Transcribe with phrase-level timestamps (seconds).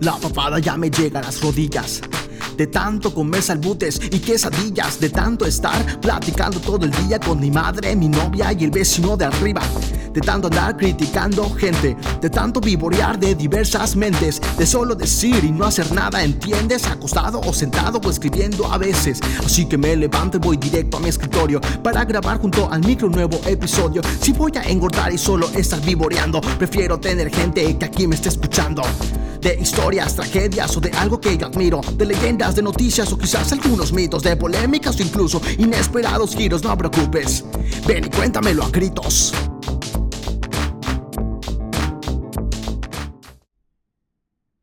[0.00, 2.00] La papada ya me llega a las rodillas.
[2.56, 7.50] De tanto comer salbutes y quesadillas, de tanto estar platicando todo el día con mi
[7.50, 9.60] madre, mi novia y el vecino de arriba.
[10.12, 15.52] De tanto andar criticando gente, de tanto vivorear de diversas mentes, de solo decir y
[15.52, 16.86] no hacer nada, ¿entiendes?
[16.86, 19.20] Acostado o sentado o escribiendo a veces.
[19.44, 23.06] Así que me levanto y voy directo a mi escritorio para grabar junto al micro
[23.06, 24.02] un nuevo episodio.
[24.20, 28.30] Si voy a engordar y solo estar vivoreando, prefiero tener gente que aquí me esté
[28.30, 28.82] escuchando.
[29.40, 31.80] De historias, tragedias o de algo que yo admiro.
[31.94, 34.22] De leyendas, de noticias o quizás algunos mitos.
[34.22, 36.62] De polémicas o incluso inesperados giros.
[36.62, 37.44] No preocupes.
[37.86, 39.32] Ven y cuéntamelo a gritos.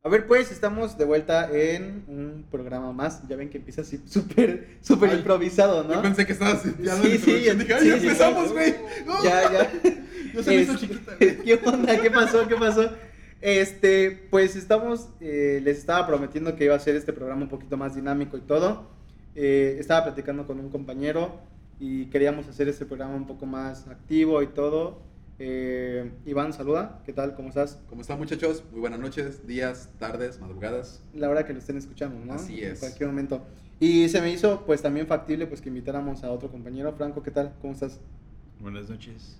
[0.07, 3.27] A ver, pues estamos de vuelta en un programa más.
[3.27, 5.95] Ya ven que empieza así súper, súper improvisado, ¿no?
[5.95, 7.33] Yo pensé que estabas ya Sí, sí.
[7.33, 8.73] Dije, sí, "Ay, ya sí, empezamos, güey.
[9.05, 9.21] No.
[9.21, 9.71] Ya, ya.
[10.33, 11.17] Yo se me hizo chiquita.
[11.19, 11.99] ¿Qué onda?
[11.99, 12.47] ¿Qué pasó?
[12.47, 12.89] ¿Qué pasó?
[13.41, 17.75] Este, pues estamos, eh, les estaba prometiendo que iba a ser este programa un poquito
[17.75, 18.89] más dinámico y todo.
[19.35, 21.37] Eh, estaba platicando con un compañero
[21.81, 25.01] y queríamos hacer este programa un poco más activo y todo.
[25.39, 27.01] Eh, Iván, saluda.
[27.05, 27.35] ¿Qué tal?
[27.35, 27.79] ¿Cómo estás?
[27.89, 28.63] ¿Cómo están, muchachos?
[28.71, 31.01] Muy buenas noches, días, tardes, madrugadas.
[31.13, 32.33] La hora que lo estén escuchando, ¿no?
[32.33, 32.79] Así En es.
[32.79, 33.45] cualquier momento.
[33.79, 36.91] Y se me hizo, pues, también factible, pues, que invitáramos a otro compañero.
[36.93, 37.53] Franco, ¿qué tal?
[37.61, 37.99] ¿Cómo estás?
[38.59, 39.37] Buenas noches.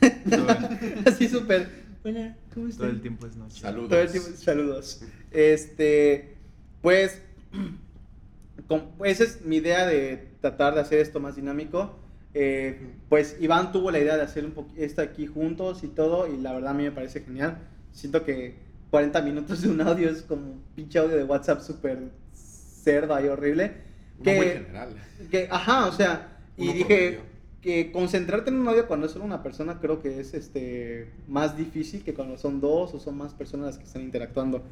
[1.06, 1.68] Así súper.
[2.02, 2.78] Hola, ¿cómo estás?
[2.78, 3.60] Todo el tiempo es noche.
[3.60, 3.90] Saludos.
[3.90, 5.02] Todo el tiempo, saludos.
[5.30, 6.36] Este,
[6.80, 7.20] pues,
[8.68, 11.98] con- esa es mi idea de tratar de hacer esto más dinámico.
[12.38, 16.36] Eh, pues Iván tuvo la idea de hacer un esto aquí juntos y todo, y
[16.36, 17.56] la verdad a mí me parece genial.
[17.92, 18.56] Siento que
[18.90, 21.98] 40 minutos de un audio es como un pinche audio de WhatsApp súper
[22.34, 23.72] cerdo y horrible.
[24.16, 24.88] Uno Que- muy general.
[25.30, 27.20] Que, ajá, o sea, y Uno dije promedio.
[27.62, 31.56] que concentrarte en un audio cuando es solo una persona creo que es este más
[31.56, 34.62] difícil que cuando son dos o son más personas las que están interactuando.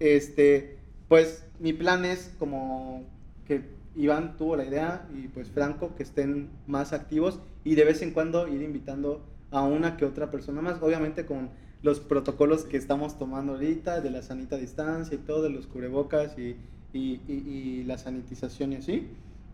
[0.00, 3.04] Este, pues mi plan es como
[3.46, 3.62] que
[3.96, 8.10] Iván tuvo la idea y pues Franco que estén más activos y de vez en
[8.12, 11.50] cuando ir invitando a una que otra persona más, obviamente con
[11.82, 16.36] los protocolos que estamos tomando ahorita de la sanita distancia y todo, de los cubrebocas
[16.38, 16.56] y,
[16.92, 17.32] y, y-
[17.80, 19.06] y la sanitización y así.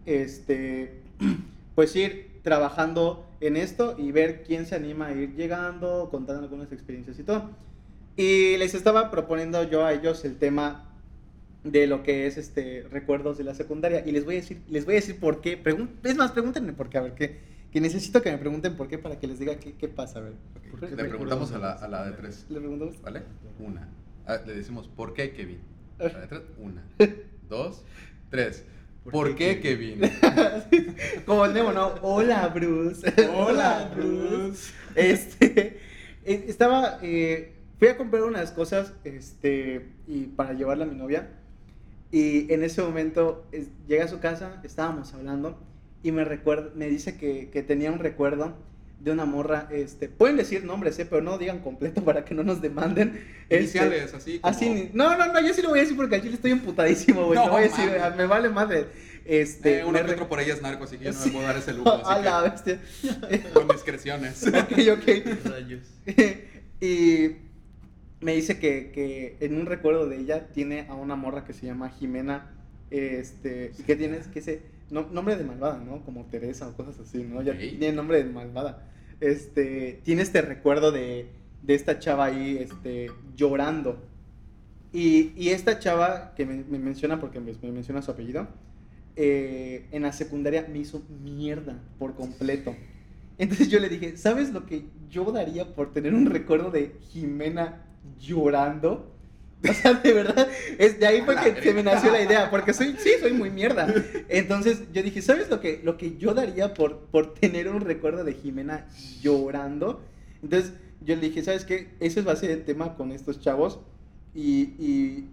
[0.07, 1.03] Este,
[1.75, 6.73] pues ir trabajando en esto y ver quién se anima a ir llegando, contando algunas
[6.73, 7.51] experiencias y todo.
[8.17, 10.90] Y les estaba proponiendo yo a ellos el tema
[11.65, 14.85] de lo que es este recuerdos de la secundaria y les voy a decir les
[14.87, 17.39] voy a decir por qué Pregun- es más pregúntenme por qué a ver qué
[17.71, 20.23] que necesito que me pregunten por qué para que les diga qué, qué pasa a
[20.23, 20.33] ver
[20.71, 20.97] ¿Por qué?
[20.97, 22.47] Le preguntamos a la, a la de tres.
[22.49, 23.23] le preguntamos ¿Vale?
[23.59, 23.89] Una.
[24.27, 25.59] Ah, le decimos, ¿por qué Kevin?
[25.99, 26.43] A La de tres.
[26.59, 26.83] Una.
[27.49, 27.83] Dos.
[28.31, 28.65] Tres.
[29.05, 30.01] ¿Por ¿Por, qué Kevin?
[31.27, 34.73] como el Nemo no hola Bruce Hola, Bruce.
[34.95, 35.79] este
[36.25, 41.29] eh, estaba eh, fui a comprar unas cosas este y para llevarla a mi novia
[42.13, 45.59] y en ese momento es- llega a su casa estábamos hablando
[46.03, 48.55] y me recuerda me dice que, que tenía un recuerdo
[49.01, 52.43] de una morra este pueden decir nombres eh, pero no digan completo para que no
[52.43, 54.51] nos demanden Este, Iniciales, así como...
[54.55, 56.51] Así, ni- no, no, no, yo sí lo voy a decir porque al chile estoy
[56.53, 57.39] emputadísimo, güey.
[57.39, 58.17] No, No, voy a decir, mames.
[58.17, 58.87] me vale madre.
[59.25, 61.29] Este, Eh, uno que re- otro por ahí es narco, así que yo no Sí.
[61.29, 61.91] me puedo dar ese lujo.
[62.07, 62.81] a la bestia.
[63.55, 64.47] con discreciones.
[64.47, 65.47] ok, ok.
[65.47, 65.83] Rayos.
[66.81, 67.29] y
[68.21, 71.67] me dice que, que en un recuerdo de ella tiene a una morra que se
[71.67, 72.51] llama Jimena.
[72.91, 76.05] Este, y que tienes que ese no- nombre de malvada, ¿no?
[76.05, 77.43] Como Teresa o cosas así, ¿no?
[77.43, 78.85] Ya tiene nombre de malvada.
[79.21, 81.27] Este, tiene este recuerdo de,
[81.63, 83.99] de esta chava ahí, este, llorando.
[84.93, 88.49] Y, y esta chava que me, me menciona, porque me, me menciona su apellido,
[89.17, 92.75] eh, en la secundaria me hizo mierda por completo.
[93.39, 97.85] Entonces yo le dije, ¿sabes lo que yo daría por tener un recuerdo de Jimena
[98.19, 99.11] llorando?
[99.69, 102.97] O sea, de verdad, es de ahí fue que me nació la idea, porque soy,
[102.99, 103.93] sí, soy muy mierda.
[104.29, 108.25] Entonces yo dije, ¿sabes lo que, lo que yo daría por, por tener un recuerdo
[108.25, 108.87] de Jimena
[109.21, 110.01] llorando?
[110.43, 110.73] Entonces
[111.03, 111.91] yo le dije, ¿sabes qué?
[112.01, 113.81] Ese va a ser el tema con estos chavos.
[114.35, 115.29] Y, y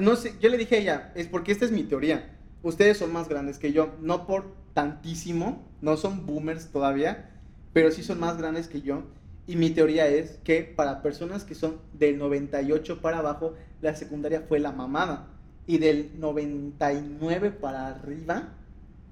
[0.00, 2.36] no sé, yo le dije a ella, es porque esta es mi teoría.
[2.62, 7.30] Ustedes son más grandes que yo, no por tantísimo, no son boomers todavía,
[7.72, 9.04] pero sí son más grandes que yo.
[9.46, 14.42] Y mi teoría es que para personas que son del 98 para abajo, la secundaria
[14.48, 15.28] fue la mamada.
[15.66, 18.48] Y del 99 para arriba,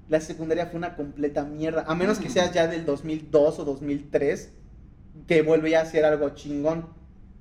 [0.09, 1.83] la secundaria fue una completa mierda.
[1.87, 2.31] A menos que Mm.
[2.31, 4.51] seas ya del 2002 o 2003,
[5.27, 6.85] que vuelve a ser algo chingón.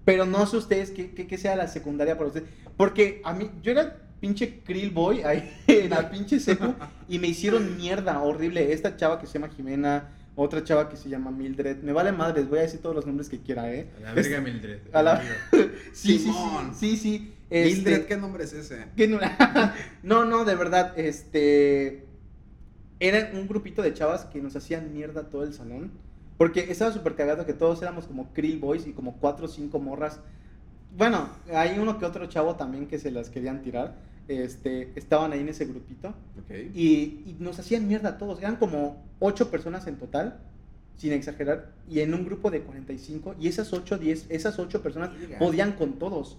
[0.04, 2.48] Pero no sé ustedes qué, qué, qué sea la secundaria para ustedes.
[2.76, 6.74] Porque a mí, yo era pinche krill boy ahí en la pinche secu
[7.08, 8.72] y me hicieron mierda horrible.
[8.72, 10.08] Esta chava que se llama Jimena
[10.42, 11.82] otra chava que se llama Mildred.
[11.82, 13.88] Me vale madres, voy a decir todos los nombres que quiera, ¿eh?
[13.98, 14.78] A la verga, Mildred.
[14.92, 15.22] A la-
[15.52, 16.74] Sí, sí, sí, Simón.
[16.74, 17.34] sí, sí.
[17.50, 18.86] Este, Mildred, ¿qué nombre es ese?
[20.02, 22.06] no, no, de verdad, este.
[23.00, 25.90] Era un grupito de chavas que nos hacían mierda todo el salón.
[26.36, 29.78] Porque estaba súper cagado que todos éramos como Krill Boys y como cuatro o cinco
[29.78, 30.20] morras.
[30.96, 33.94] Bueno, hay uno que otro chavo también que se las querían tirar.
[34.30, 36.08] Este, estaban ahí en ese grupito.
[36.08, 36.50] Ok.
[36.74, 36.86] Y,
[37.26, 38.38] y nos hacían mierda a todos.
[38.38, 40.38] Eran como ocho personas en total,
[40.96, 41.72] sin exagerar.
[41.88, 43.34] Y en un grupo de 45.
[43.40, 46.38] Y esas ocho, 10, esas ocho personas podían con todos.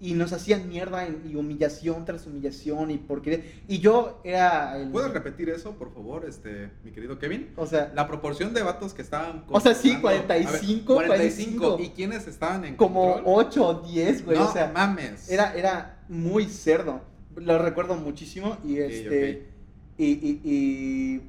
[0.00, 4.88] Y nos hacían mierda en- y humillación tras humillación y porque y yo era el
[4.90, 7.50] ¿Puedes repetir eso, por favor, este, mi querido Kevin?
[7.54, 10.94] o sea La proporción de vatos que estaban O sea, sí, controlando- A ver, 45,
[10.96, 11.76] 45.
[11.78, 13.34] ¿Y quiénes estaban en como control?
[13.46, 15.30] 8 o 10 güey no o sea mames.
[15.30, 17.00] era era muy cerdo
[17.36, 19.52] lo recuerdo muchísimo y este ok.
[19.98, 21.20] Y, y, y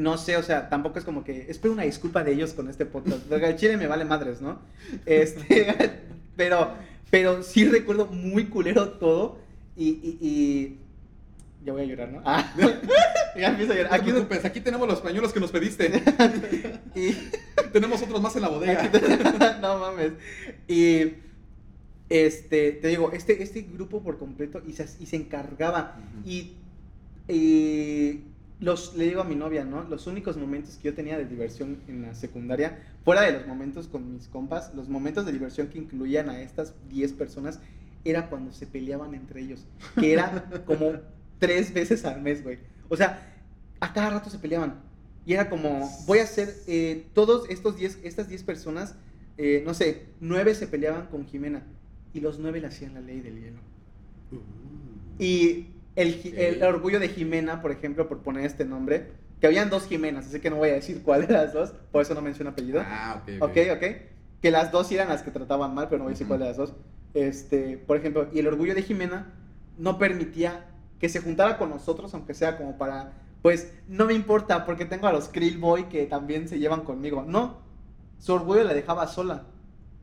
[0.00, 2.86] no sé, o sea, tampoco es como que espero una disculpa de ellos con este
[2.86, 3.22] podcast.
[3.28, 4.60] Porque al chile me vale madres, ¿no?
[5.06, 6.00] Este,
[6.36, 6.72] pero,
[7.10, 9.38] pero sí recuerdo muy culero todo.
[9.76, 10.78] Y, y, y-
[11.64, 12.22] ya voy a llorar, ¿no?
[12.24, 12.52] Ah,
[13.38, 13.90] ya empiezo a llorar.
[13.92, 15.90] No te Aquí, preocupes, aquí tenemos los pañuelos que nos pediste.
[16.94, 17.12] y,
[17.72, 18.90] tenemos otros más en la bodega.
[19.60, 20.12] no mames.
[20.68, 21.12] Y
[22.08, 25.96] este, te digo, este, este grupo por completo y se, y se encargaba.
[25.98, 26.28] Ujú.
[26.28, 26.52] Y,
[27.28, 28.24] y
[28.60, 29.84] los, le digo a mi novia, ¿no?
[29.84, 33.88] Los únicos momentos que yo tenía de diversión en la secundaria, fuera de los momentos
[33.88, 37.60] con mis compas, los momentos de diversión que incluían a estas 10 personas,
[38.04, 39.66] era cuando se peleaban entre ellos.
[39.98, 40.92] Que era como
[41.38, 42.58] tres veces al mes, güey.
[42.88, 43.34] O sea,
[43.80, 44.80] a cada rato se peleaban.
[45.26, 48.94] Y era como, voy a hacer, eh, todos estos 10, estas 10 personas,
[49.36, 51.62] eh, no sé, nueve se peleaban con Jimena.
[52.14, 53.58] Y los nueve le hacían la ley del hielo.
[54.32, 55.22] Uh.
[55.22, 55.66] Y
[55.96, 56.24] el, Ok.
[56.36, 60.40] el orgullo de Jimena, por ejemplo, por poner este nombre, que habían dos Jimenas, así
[60.40, 62.82] que no voy a decir cuál de las dos, por eso no menciono apellido.
[62.86, 63.84] Ah, ok, ok, ok.
[64.40, 66.30] Que las dos eran las que trataban mal, pero no voy a decir Ujú.
[66.30, 66.72] cuál de las dos.
[67.14, 69.32] Este, por ejemplo, y el orgullo de Jimena
[69.76, 70.66] no permitía
[70.98, 73.12] que se juntara con nosotros, aunque sea como para,
[73.42, 77.24] pues, no me importa porque tengo a los Krill Boy que también se llevan conmigo.
[77.26, 77.58] No,
[78.18, 79.46] su orgullo la dejaba sola.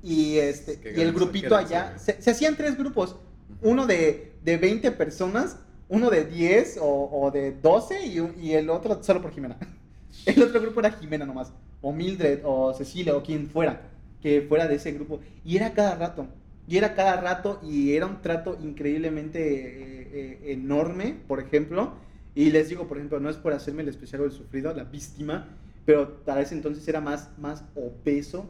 [0.03, 3.15] Y, este, y el grupito allá, se, se hacían tres grupos,
[3.61, 5.57] uno de, de 20 personas,
[5.89, 9.57] uno de 10 o, o de 12 y, y el otro solo por Jimena.
[10.25, 13.81] El otro grupo era Jimena nomás, o Mildred, o Cecilia, o quien fuera,
[14.21, 15.21] que fuera de ese grupo.
[15.45, 16.27] Y era cada rato,
[16.67, 21.93] y era cada rato, y era un trato increíblemente eh, eh, enorme, por ejemplo.
[22.35, 24.83] Y les digo, por ejemplo, no es por hacerme el especial o el sufrido, la
[24.83, 25.47] víctima,
[25.85, 28.49] pero a ese entonces era más, más obeso.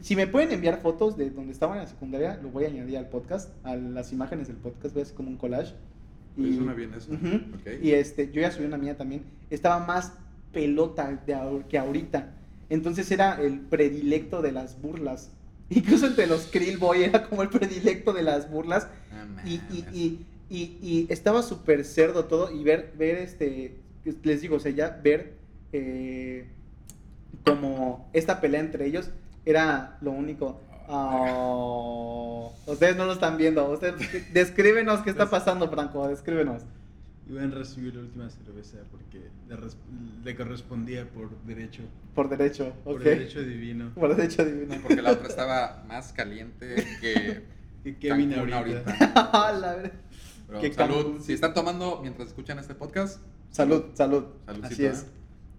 [0.00, 2.96] Si me pueden enviar fotos de donde estaba en la secundaria, lo voy a añadir
[2.98, 5.74] al podcast, a las imágenes del podcast, voy a hacer como un collage.
[6.36, 7.12] Me suena bien eso.
[7.12, 7.36] Ujú.
[7.54, 7.82] Ok.
[7.82, 9.22] Y este, yo ya subí una mía también.
[9.50, 10.12] Estaba más
[10.52, 12.34] pelota de ahor- que ahorita.
[12.70, 15.30] Entonces era el predilecto de las burlas.
[15.70, 18.88] Incluso entre los Krill Boy era como el predilecto de las burlas.
[19.44, 19.94] Y, y, mames.
[19.94, 20.18] y,
[20.50, 22.52] y, y estaba súper cerdo todo.
[22.52, 23.76] Y ver, ver este,
[24.22, 25.34] les digo, o sea, ya ver
[25.72, 26.46] eh,
[27.44, 29.10] como esta pelea entre ellos
[29.50, 30.60] era lo único.
[30.90, 33.68] Oh, ustedes no lo están viendo.
[33.70, 36.06] Ustedes, descríbenos qué está pasando, Franco.
[36.08, 36.62] Descríbenos.
[37.28, 39.76] Iban a recibir la última cerveza porque le, res-
[40.24, 41.82] le correspondía por derecho.
[42.14, 43.02] Por derecho, Por ok.
[43.02, 43.92] derecho divino.
[43.94, 44.76] Por derecho divino.
[44.82, 47.42] Porque la otra estaba más caliente que
[47.84, 48.82] Que Kevin Cancún ahorita.
[49.14, 49.52] Ah,
[49.82, 49.92] ver-
[50.46, 50.96] Pero Que salud.
[51.04, 51.22] Cancún.
[51.22, 54.24] Si están tomando mientras escuchan este podcast, Salud, salud.
[54.46, 55.06] Saludcito, Así es.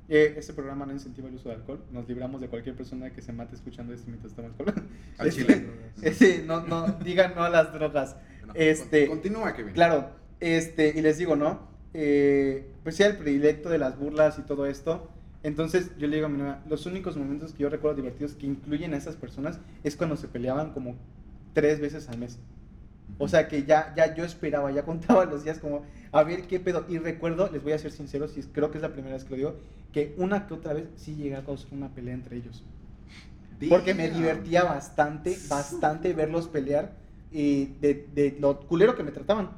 [0.10, 0.34] ¿Eh?
[0.38, 1.84] Este programa no incentiva el uso de alcohol.
[1.92, 4.74] Nos libramos de cualquier persona que se mate escuchando esto mientras toma alcohol.
[5.18, 5.66] al Este, chile.
[6.02, 8.16] eh, sí, no, no, digan no a las drogas.
[8.56, 9.74] Este- con- Continúa, Kevin.
[9.74, 11.68] Claro, este, y les digo, ¿no?
[11.94, 15.10] Eh, pues sí, el predilecto de las burlas y todo esto.
[15.42, 18.46] Entonces yo le digo a mi novia, los únicos momentos que yo recuerdo divertidos que
[18.46, 20.98] incluyen a esas personas es cuando se peleaban como
[21.54, 22.40] tres veces al mes.
[23.18, 26.60] O sea que ya, ya yo esperaba, ya contaba los días como, a ver qué
[26.60, 26.86] pedo.
[26.88, 29.32] Y recuerdo, les voy a ser sincero, si creo que es la primera vez que
[29.32, 29.56] lo digo,
[29.92, 32.64] que una que otra vez sí llegué a causar una pelea entre ellos.
[33.68, 36.94] Porque me divertía bastante, bastante verlos pelear
[37.32, 39.50] y de, de lo culero que me trataban.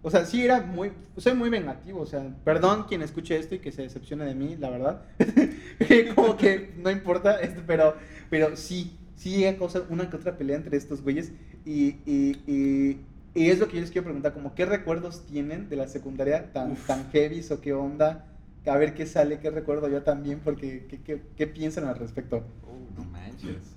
[0.00, 3.58] O sea, sí era muy, soy muy vengativo, o sea, perdón quien escuche esto y
[3.58, 5.02] que se decepcione de mí, la verdad.
[6.14, 7.96] Como que no importa, pero,
[8.30, 11.32] pero sí, sí llegué a causar una que otra pelea entre estos güeyes
[11.64, 13.00] y, y, y,
[13.34, 16.52] y es lo que yo les quiero preguntar, como qué recuerdos tienen de la secundaria
[16.52, 16.86] tan, Uf.
[16.86, 18.24] tan heavy o qué onda,
[18.66, 22.42] a ver qué sale, qué recuerdo yo también, porque qué, qué, qué piensan al respecto.
[22.66, 23.76] Oh, no manches.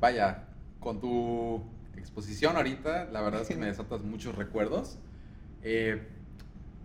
[0.00, 0.44] Vaya,
[0.80, 1.62] con tu
[1.96, 4.98] exposición ahorita, la verdad es que me desatas muchos recuerdos.
[5.62, 6.00] Eh,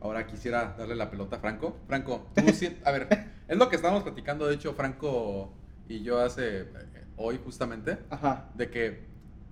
[0.01, 1.77] ahora quisiera darle la pelota a Franco.
[1.87, 3.07] Franco, tú sí- a ver,
[3.47, 5.53] Es lo que estábamos platicando, de hecho, Franco
[5.87, 6.67] y yo hace, eh,
[7.15, 8.51] hoy justamente, Ajá.
[8.55, 9.07] de que,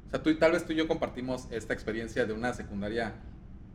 [0.08, 3.14] o sea, tú y tal vez tú y yo compartimos esta experiencia de una secundaria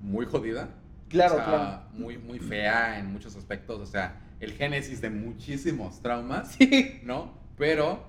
[0.00, 0.68] muy jodida.
[1.08, 1.82] Claro, o sea, claro.
[1.92, 7.00] Muy, muy fea en muchos aspectos, o sea, el génesis de muchísimos traumas, Sí.
[7.04, 7.32] ¿no?
[7.58, 8.04] Pero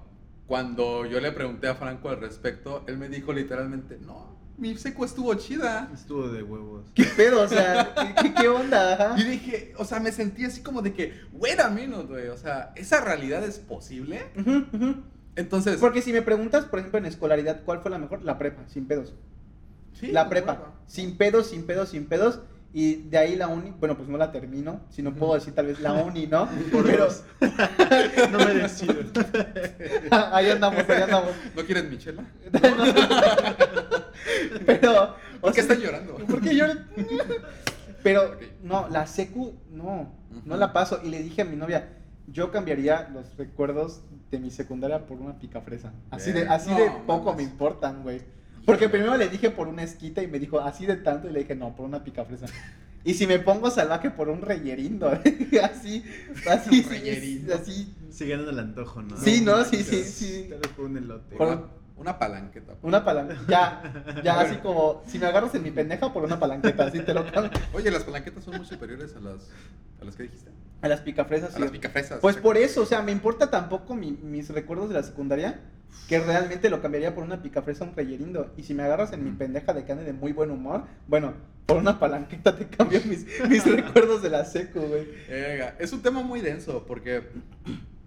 [0.47, 5.03] cuando yo le pregunté a Franco al respecto, él me dijo literalmente, no, mi seco
[5.05, 5.89] estuvo chida.
[5.93, 6.85] Estuvo de huevos.
[6.93, 7.41] ¿Qué pedo?
[7.41, 8.93] O sea, ¿qué, qué- onda?
[8.93, 9.19] Ajá.
[9.19, 12.37] Y dije, o sea, me sentí así como de que, wait a minute, güey, o
[12.37, 14.21] sea, ¿esa realidad es posible?
[15.35, 18.23] Entonces, Porque si me preguntas, por ejemplo, en escolaridad, ¿cuál fue la mejor?
[18.23, 19.13] La prepa, sin pedos.
[19.93, 20.73] sí, la prepa, bueno.
[20.87, 22.41] sin pedos, sin pedos, sin pedos.
[22.73, 24.81] Y de ahí la uni, bueno, pues no la termino.
[24.89, 26.47] Si no puedo decir tal vez la uni, ¿no?
[26.71, 27.09] Por Pero
[28.31, 28.95] no me decido.
[30.11, 31.31] ahí andamos, ahí andamos.
[31.53, 32.23] ¿No quieres michela?
[34.65, 36.15] Pero, ¿Por qué sea, están llorando?
[36.15, 36.87] ¿Por qué lloran?
[38.03, 40.13] Pero, no, la secu, no,
[40.45, 41.01] no la paso.
[41.03, 41.89] Y le dije a mi novia,
[42.31, 45.91] yo cambiaría los recuerdos de mi secundaria por una picafresa.
[46.09, 47.37] Así de, así No, de poco mames.
[47.45, 48.21] me importan, güey.
[48.65, 51.39] Porque primero le dije por una esquita y me dijo, así de tanto, y le
[51.39, 52.45] dije, no, por una picafresa.
[53.03, 55.07] Y si me pongo salvaje por un reyerindo,
[55.63, 56.03] así,
[56.47, 57.55] así, sí, Reyerindo.
[57.55, 57.93] así,
[58.27, 59.17] ganan el antojo, ¿no?
[59.17, 59.63] Sí, ¿no?
[59.65, 60.45] Sí, sí, sí.
[60.49, 61.35] Tal vez por un elote.
[61.35, 61.61] Por- Una,
[61.97, 62.75] una palanqueta.
[62.83, 66.85] una palanqueta, ya, ya, así como, si me agarras en mi pendeja por una palanqueta,
[66.85, 67.51] así te lo cambio.
[67.73, 69.49] Oye, las palanquetas son muy superiores a las,
[69.99, 70.51] a las que dijiste.
[70.81, 72.19] A las picafresas, A las picafresas.
[72.19, 75.59] Pues por eso, o sea, me importa tampoco mi- mis recuerdos de la secundaria,
[76.07, 78.51] que realmente lo cambiaría por una picafresa un reyerindo.
[78.57, 81.33] Y si me agarras en mi pendeja de ande de muy buen humor, bueno,
[81.65, 85.07] por una palanqueta te cambio mis, mis recuerdos de la secu, güey.
[85.79, 87.23] Es un tema muy denso porque,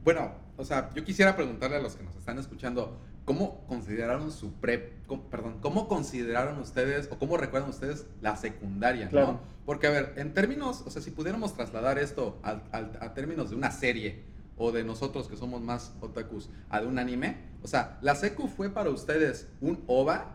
[0.02, 4.52] bueno, o sea, yo quisiera preguntarle a los que nos están escuchando, ¿cómo consideraron su
[4.54, 9.26] prep, cómo- perdón, cómo consideraron ustedes o cómo recuerdan ustedes la secundaria, Claro.
[9.32, 9.40] ¿no?
[9.64, 13.48] Porque, a ver, en términos, o sea, si pudiéramos trasladar esto al- al- a términos
[13.50, 14.24] de una serie
[14.56, 18.46] o de nosotros que somos más otakus a de un anime, o sea, ¿la secu
[18.48, 20.26] fue para ustedes un OVA?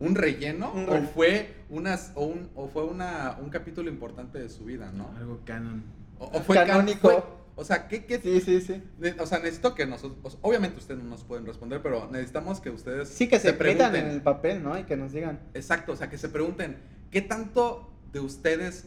[0.00, 0.72] ¿Un relleno?
[0.72, 4.90] Un ¿O fue, unas, o un, o fue una, un capítulo importante de su vida,
[4.92, 5.10] no?
[5.16, 5.84] Algo canon.
[6.18, 7.08] O, o fue Canónico.
[7.10, 7.22] fue-
[7.60, 8.82] o sea, ¿qué, qué- Sí, sí, sí.
[9.20, 13.08] o sea, necesito que nosotros, obviamente ustedes no nos pueden responder, pero necesitamos que ustedes
[13.08, 14.06] Sí, que se, metan pregunten.
[14.06, 14.78] en el papel, ¿no?
[14.78, 15.40] Y que nos digan.
[15.54, 16.78] Exacto, o sea, que se pregunten,
[17.10, 18.86] ¿qué tanto de ustedes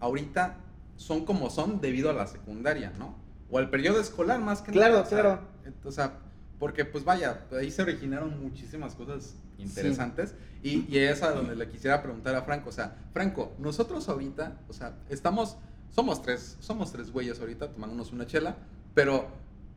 [0.00, 0.58] ahorita
[0.96, 3.16] son como son debido a la secundaria, ¿no?
[3.50, 5.08] O al periodo escolar más que Claro, nada.
[5.08, 5.40] claro.
[5.64, 6.18] ent- O sea,
[6.58, 11.68] porque pues vaya, ahí se originaron muchísimas cosas interesantes y, y es a donde le
[11.68, 15.56] quisiera preguntar a Franco, o sea, Franco, nosotros ahorita, o sea, estamos,
[15.94, 18.56] somos tres, somos tres güeyes ahorita tomándonos una chela,
[18.94, 19.28] pero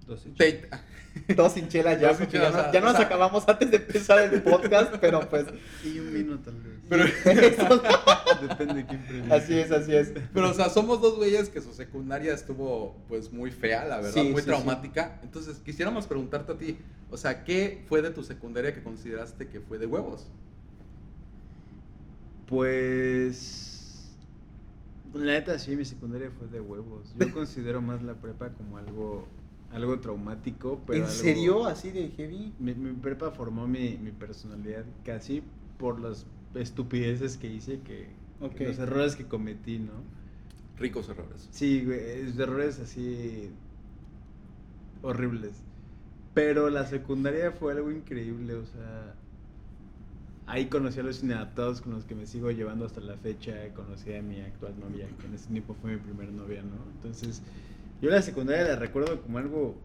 [0.07, 0.37] Dos hechos.
[0.37, 0.69] te-
[1.35, 3.05] Dos sin chela ya, Dos sin chela, ya, o no- sea, ya o nos sea-
[3.07, 5.45] acabamos antes de empezar el podcast, pero pues.
[5.83, 6.79] Y un vino tal vez.
[6.87, 7.81] pero, eso-
[8.47, 9.33] Depende de quién pregunte.
[9.35, 10.13] así es, así es.
[10.33, 14.13] Pero, o sea, somos dos güeyes que su secundaria estuvo, pues, muy fea, la verdad,
[14.13, 15.19] Sí, muy sí, traumática.
[15.23, 16.77] Entonces, quisiéramos preguntarte a ti,
[17.09, 20.27] o sea, ¿qué fue de tu secundaria que consideraste que fue de huevos?
[22.47, 23.66] Pues.
[25.13, 27.13] La neta, sí, mi secundaria fue de huevos.
[27.17, 29.27] Yo considero más la prepa como algo,
[29.71, 30.99] algo traumático, pero.
[30.99, 31.65] ¿En algo- serio?
[31.65, 32.53] ¿Así de heavy?
[32.59, 35.43] Mi, mi prepa formó mi, mi personalidad casi
[35.77, 38.09] por las estupideces que hice, que,
[38.63, 39.93] los errores que cometí, ¿no?
[40.77, 41.47] Ricos errores.
[41.51, 43.49] Sí, güey, es- errores así
[45.01, 45.53] horribles.
[46.33, 49.15] Pero la secundaria fue algo increíble, o sea,
[50.47, 54.13] ahí conocí a los inadaptados con los que me sigo llevando hasta la fecha, conocí
[54.15, 56.77] a mi actual novia, que en ese tiempo fue mi primer novia, ¿no?
[56.95, 57.43] Entonces,
[58.01, 59.75] yo la secundaria la recuerdo como algo,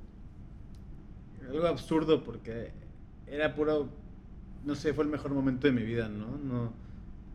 [1.49, 2.73] algo absurdo porque
[3.27, 3.89] era puro,
[4.65, 6.39] no sé, fue el mejor momento de mi vida, ¿no?
[6.39, 6.73] No,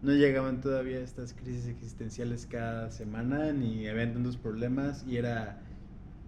[0.01, 5.61] no llegaban todavía estas crisis existenciales cada semana, ni habían tantos problemas, y era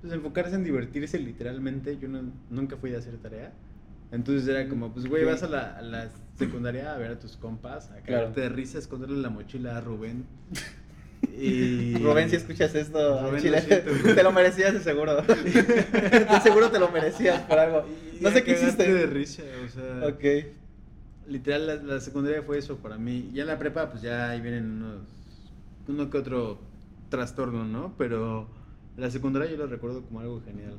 [0.02, 1.98] pues, enfocarse en divertirse literalmente.
[2.00, 3.54] Yo no- nunca fui de hacer tarea.
[4.12, 7.38] Entonces era como, pues, güey, vas a la, a la secundaria a ver a tus
[7.38, 8.22] compas, a Claro.
[8.28, 10.26] cagarte de risa, a esconderle la mochila a Rubén.
[11.38, 11.96] Y...
[11.98, 13.62] Rubén, si escuchas esto, Rubén, Chile,
[14.16, 15.22] te lo merecías de seguro.
[15.22, 17.84] de seguro te lo merecías por algo.
[18.22, 18.92] No sé qué hiciste.
[18.92, 20.08] de risa, o sea...
[20.08, 20.46] Ok.
[21.28, 23.32] Literal, la, la secundaria fue eso para mí.
[23.34, 25.02] Ya en la prepa, pues ya ahí vienen unos.
[25.90, 26.60] Uno que otro
[27.10, 27.94] trastorno, ¿no?
[27.98, 28.48] Pero
[28.96, 30.76] la secundaria yo la recuerdo como algo genial.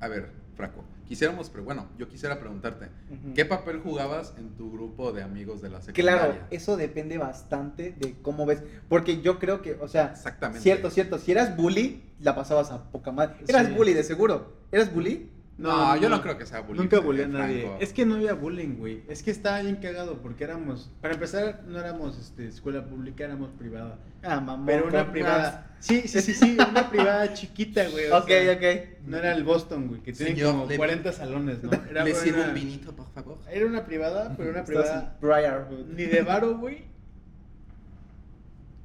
[0.00, 2.88] A ver, Franco, quisiéramos, pero bueno, yo quisiera preguntarte.
[3.34, 6.18] ¿qué papel jugabas en tu grupo de amigos de la secundaria?
[6.20, 8.62] Claro, eso depende bastante de cómo ves.
[8.88, 10.60] Porque yo creo que, o sea, Exactamente.
[10.62, 11.18] cierto, cierto.
[11.18, 13.36] Si eras bully, la pasabas a poca madre.
[13.46, 13.72] Eras Sí.
[13.72, 14.54] bully, de seguro.
[14.72, 15.30] ¿Eras bully?
[15.56, 17.60] No, yo no creo que sea bullying, Nunca bulleé a nadie.
[17.62, 17.78] Franco.
[17.80, 19.02] Es que no había bullying, güey.
[19.08, 23.50] Es que estaba bien cagado porque éramos, para empezar, no éramos este, escuela pública, éramos
[23.52, 23.98] privada.
[24.22, 24.66] Ah, mamón.
[24.66, 25.76] Pero una privada.
[25.78, 28.10] Sí, sí, sí, sí, una privada chiquita, güey.
[28.10, 28.88] Ok, sea, ok.
[29.06, 31.70] No era el Boston, güey, que tiene como le- 40 salones, ¿no?
[31.90, 33.38] Era ¿Le sirvo una- un vinito, por favor?
[33.50, 35.86] Era una privada, pero una privada Briarwood.
[35.94, 36.93] ni de varo, güey.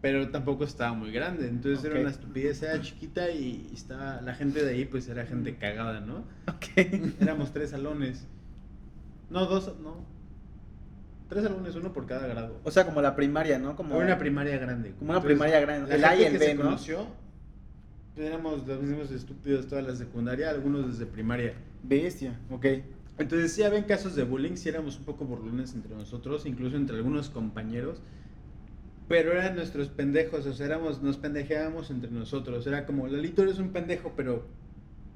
[0.02, 1.48] Pero tampoco estaba muy grande.
[1.48, 1.86] Entonces Ok.
[1.92, 4.22] era una estupidez, era chiquita y estaba.
[4.22, 6.24] La gente de ahí, pues era gente cagada, ¿no?
[6.48, 6.78] Ok.
[7.22, 8.26] Éramos tres salones.
[9.30, 10.06] No, dos, no.
[11.28, 12.60] Tres salones, uno por cada grado.
[12.64, 13.76] O sea, como la primaria, ¿no?
[13.76, 14.94] Como una primaria grande.
[14.98, 15.94] Como una primaria grande.
[15.94, 16.62] El A y el que B, ¿no?
[16.64, 17.06] conoció,
[18.16, 21.54] pues éramos los mismos estúpidos toda la secundaria, algunos desde primaria.
[21.84, 22.40] Bestia.
[22.50, 22.66] Ok.
[23.20, 26.96] Entonces sí habían casos de bullying, sí éramos un poco burlones entre nosotros, incluso entre
[26.96, 28.02] algunos compañeros.
[29.10, 32.66] Pero eran nuestros pendejos, o sea, éramos, nos pendejeábamos entre nosotros.
[32.68, 34.46] Era como, Lalito eres un pendejo, pero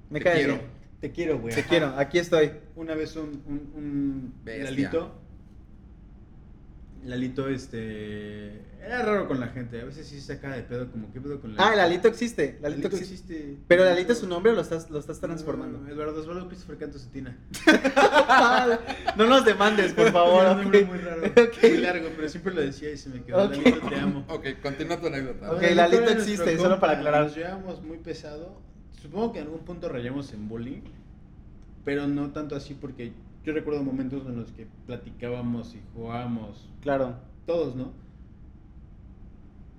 [0.09, 0.53] Me Te cae quiero.
[0.55, 0.65] bien.
[0.99, 1.53] te quiero, güey.
[1.55, 1.69] Te Ajá.
[1.69, 1.87] quiero.
[1.97, 2.51] Aquí estoy.
[2.75, 4.33] Una vez un, un, un.
[4.45, 5.13] Lalito.
[7.05, 8.61] Lalito, este.
[8.81, 9.79] Era raro con la gente.
[9.81, 12.57] A veces sí se saca de pedo, como, ¿qué pedo con Ah, el Alito existe.
[12.61, 13.33] Lalito Lalito existe.
[13.35, 13.57] existe.
[13.67, 15.79] Pero Lalito es su nombre o lo estás, lo estás transformando.
[15.79, 17.37] No, Eduardo Osvaldo Christopher Canto Cetina.
[19.17, 20.41] no nos demandes, por favor.
[20.41, 21.21] Era un nombre muy raro.
[21.61, 23.43] Muy largo, pero siempre lo decía y se me quedó.
[23.45, 23.51] Ok.
[23.55, 24.25] Lalito, te amo.
[24.27, 25.51] Ok, continúa tu anécdota.
[25.51, 27.23] Ok, Lalito Lalito existe, solo para aclarar.
[27.25, 28.61] Nos llevamos muy pesado.
[29.01, 30.81] Supongo que en algún punto rayamos en bullying,
[31.83, 33.11] pero no tanto así porque
[33.45, 37.15] yo recuerdo momentos en los que platicábamos y jugábamos, Claro.
[37.45, 37.91] todos, ¿no?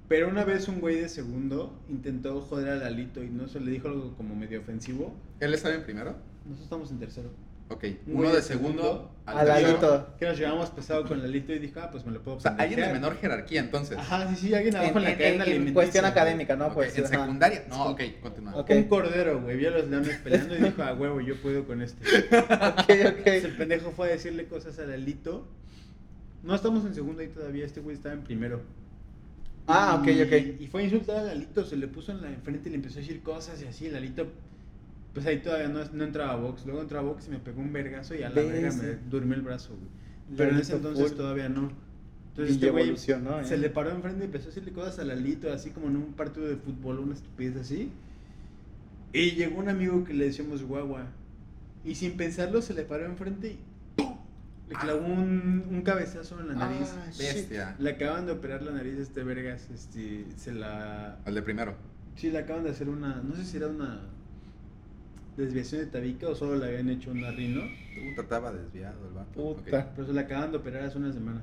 [0.09, 3.71] Pero una vez un güey de segundo intentó joder a Lalito y no se le
[3.71, 5.15] dijo algo como medio ofensivo.
[5.41, 6.15] ¿Él estaba en primero?
[6.45, 7.31] Nosotros estamos en tercero.
[7.71, 9.49] Ok, Un uno de de segundo segundo al.
[9.49, 10.15] Lalito.
[10.19, 12.55] Que nos llevamos pesado con Lalito y dijo, ah, pues me lo puedo O sea,
[12.59, 13.97] alguien de menor jerarquía, entonces.
[13.97, 16.57] Ajá, sí, sí, alguien abajo En, en, la en- cadena en- en alimenticia, cuestión académica,
[16.57, 16.67] ¿no?
[16.67, 17.21] Ok, Pues, en ajá.
[17.21, 17.65] secundaria.
[17.71, 18.55] No, ok, continúa.
[18.57, 18.71] Ok.
[18.71, 21.81] Un cordero, güey, vio a los leones peleando y dijo, a huevo, yo puedo con
[21.81, 22.05] este.
[22.31, 23.57] Ok, Entonces el ok.
[23.59, 25.49] pendejo fue a decirle cosas a Lalito.
[26.43, 28.61] No estamos en segundo ahí todavía, este güey estaba en primero.
[29.67, 30.61] Ah, ok, ok.
[30.61, 32.99] Y fue a insultar a Lalito, se le puso en la enfrente y le empezó
[32.99, 33.89] a decir cosas y así.
[33.89, 34.27] Lalito,
[35.15, 36.67] pues ahí todavía no, no entraba a box.
[36.67, 39.35] Luego entró a box y me pegó un vergazo y a la verga me durmió
[39.35, 39.89] el brazo, güey.
[40.37, 41.17] Pero en ese entonces full.
[41.17, 41.71] todavía no.
[42.31, 43.45] Entonces Y este güey ¿eh?
[43.45, 46.15] se le paró enfrente y empezó a decirle cosas a Lalito, así como en un
[46.15, 47.93] partido de fútbol, una estupidez así.
[49.13, 51.07] Y llegó un amigo que le decíamos guagua.
[51.85, 53.59] Y sin pensarlo se le paró enfrente y
[53.95, 54.17] ¡pum!
[54.69, 56.93] le clavó un, un cabezazo en la nariz.
[56.97, 57.07] Ah.
[57.17, 57.77] Bestia.
[57.79, 61.19] Le acaban de operar la nariz a este vergas, este, se la...
[61.25, 61.77] Al de primero.
[62.17, 64.01] Sí, le acaban de hacer una, no sé si era una
[65.37, 67.63] desviación de tabique o solo le habían hecho una rino.
[68.09, 69.33] Puta, estaba desviado el vato.
[69.33, 69.93] Puta.
[69.95, 71.43] Pero se la acaban de operar hace una semana.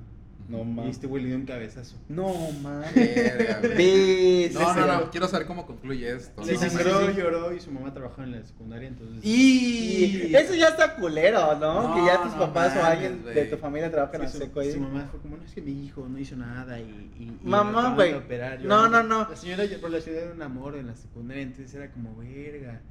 [0.50, 0.96] No Y mames.
[0.96, 1.96] este güey le dio un cabezazo.
[2.10, 2.94] No mames.
[2.96, 3.78] Verga, güey.
[3.78, 4.60] Bestia.
[4.60, 5.12] No, no, no.
[5.12, 6.44] Quiero saber cómo concluye esto.
[6.44, 6.84] Se Sí, sí, sí,
[7.16, 9.24] lloró y su mamá trabajaba en la secundaria, entonces...
[9.24, 11.90] Y eso ya está culero, ¿no?
[11.90, 14.60] No, que ya tus no papás o alguien de tu familia trabajen Sí, en seco
[14.60, 14.72] ahí.
[14.74, 16.84] su mamá fue como, no, es que mi hijo no hizo nada y...
[17.20, 18.12] y- y Mamá, güey.
[18.12, 19.28] de operar", No, no, no.
[19.30, 22.82] La señora, por la ciudad era un amor en la secundaria, entonces era como, verga.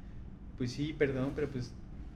[0.61, 1.73] Pues sí, perdón, pero pues,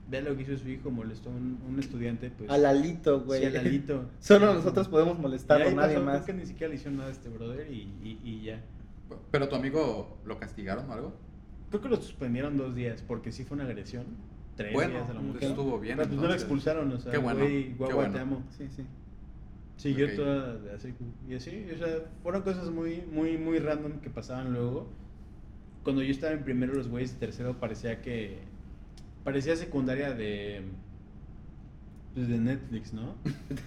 [0.08, 2.48] vea lo que hizo su hijo, molestó a un, un estudiante, pues...
[2.48, 3.40] A Lalito, güey.
[3.40, 4.04] Sí, a Lalito.
[4.20, 6.22] Solo nosotros podemos molestarlo, nadie pasó, más.
[6.22, 8.62] Creo que ni siquiera le hicieron nada a este brother y, y, y ya.
[9.32, 11.12] Pero tu amigo lo castigaron o algo?
[11.70, 14.04] Creo que lo suspendieron dos días porque sí fue una agresión.
[14.54, 15.46] Tres Bueno, días a lo pues mucho.
[15.48, 18.12] estuvo bien, Pero pues no lo expulsaron, o sea, Qué bueno, güey, qué guagua, bueno.
[18.14, 18.42] te amo.
[18.56, 18.86] Sí, sí.
[19.76, 20.12] Siguió Ok.
[20.14, 20.94] toda así,
[21.28, 21.88] y así, o sea,
[22.22, 24.86] fueron cosas muy, muy, muy random que pasaban luego.
[25.86, 28.38] Cuando yo estaba en primero, los güeyes de tercero parecía que,
[29.22, 30.62] parecía secundaria de,
[32.12, 33.14] pues de Netflix, ¿no?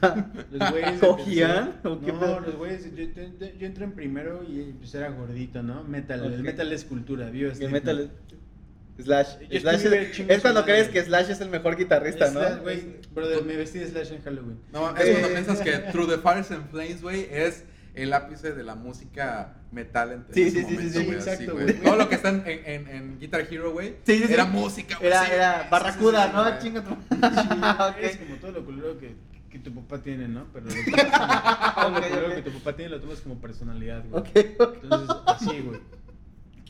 [0.52, 1.80] Los güeyes ¿Cogían?
[1.86, 5.64] ¿O qué no, los güeyes, yo, yo, yo entré en primero y pues era gordito,
[5.64, 5.86] ¿no?
[5.86, 6.34] Metal, Ok.
[6.34, 9.28] el metal es cultura, vio el metal es- Slash.
[9.62, 9.86] Slash
[10.28, 12.42] es, cuando crees que Slash es el mejor guitarrista, ¿no?
[12.42, 14.60] Slash, güey, brother, me vestí de Slash en Halloween.
[14.74, 15.12] No, es Eh.
[15.14, 17.64] cuando piensas que Through the Fires and Flames, güey, es
[17.96, 21.18] el ápice de la música metal en Sí, ese sí, sí, sí, momento, sí, güey,
[21.18, 21.74] exacto, güey.
[21.82, 24.34] Todo lo que está en, en, en Guitar Hero, güey, Sí, sí, sí.
[24.34, 25.08] era música, güey.
[25.08, 26.44] Era, sí, era sí, Barracuda, sí, sí, ¿no?
[26.44, 26.60] güey.
[26.60, 26.90] Chinga tu
[28.00, 28.06] Sí.
[28.06, 29.16] Es como todo lo culero que,
[29.50, 30.46] que tu papá tiene, ¿no?
[30.54, 32.36] Pero lo tomas como- todo lo Ok, culero ok.
[32.36, 34.22] que tu papá tiene lo tomas como personalidad, güey.
[34.22, 34.78] Ok, ok.
[34.84, 35.80] Entonces, así, güey.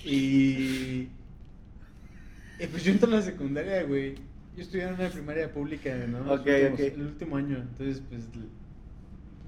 [0.05, 1.10] Y...
[2.60, 4.15] y pues yo entro en la secundaria, güey.
[4.55, 6.19] Yo estudié en una primaria pública, ¿no?
[6.34, 6.79] Últimos-.
[6.79, 7.58] El último año.
[7.58, 8.23] Entonces, pues...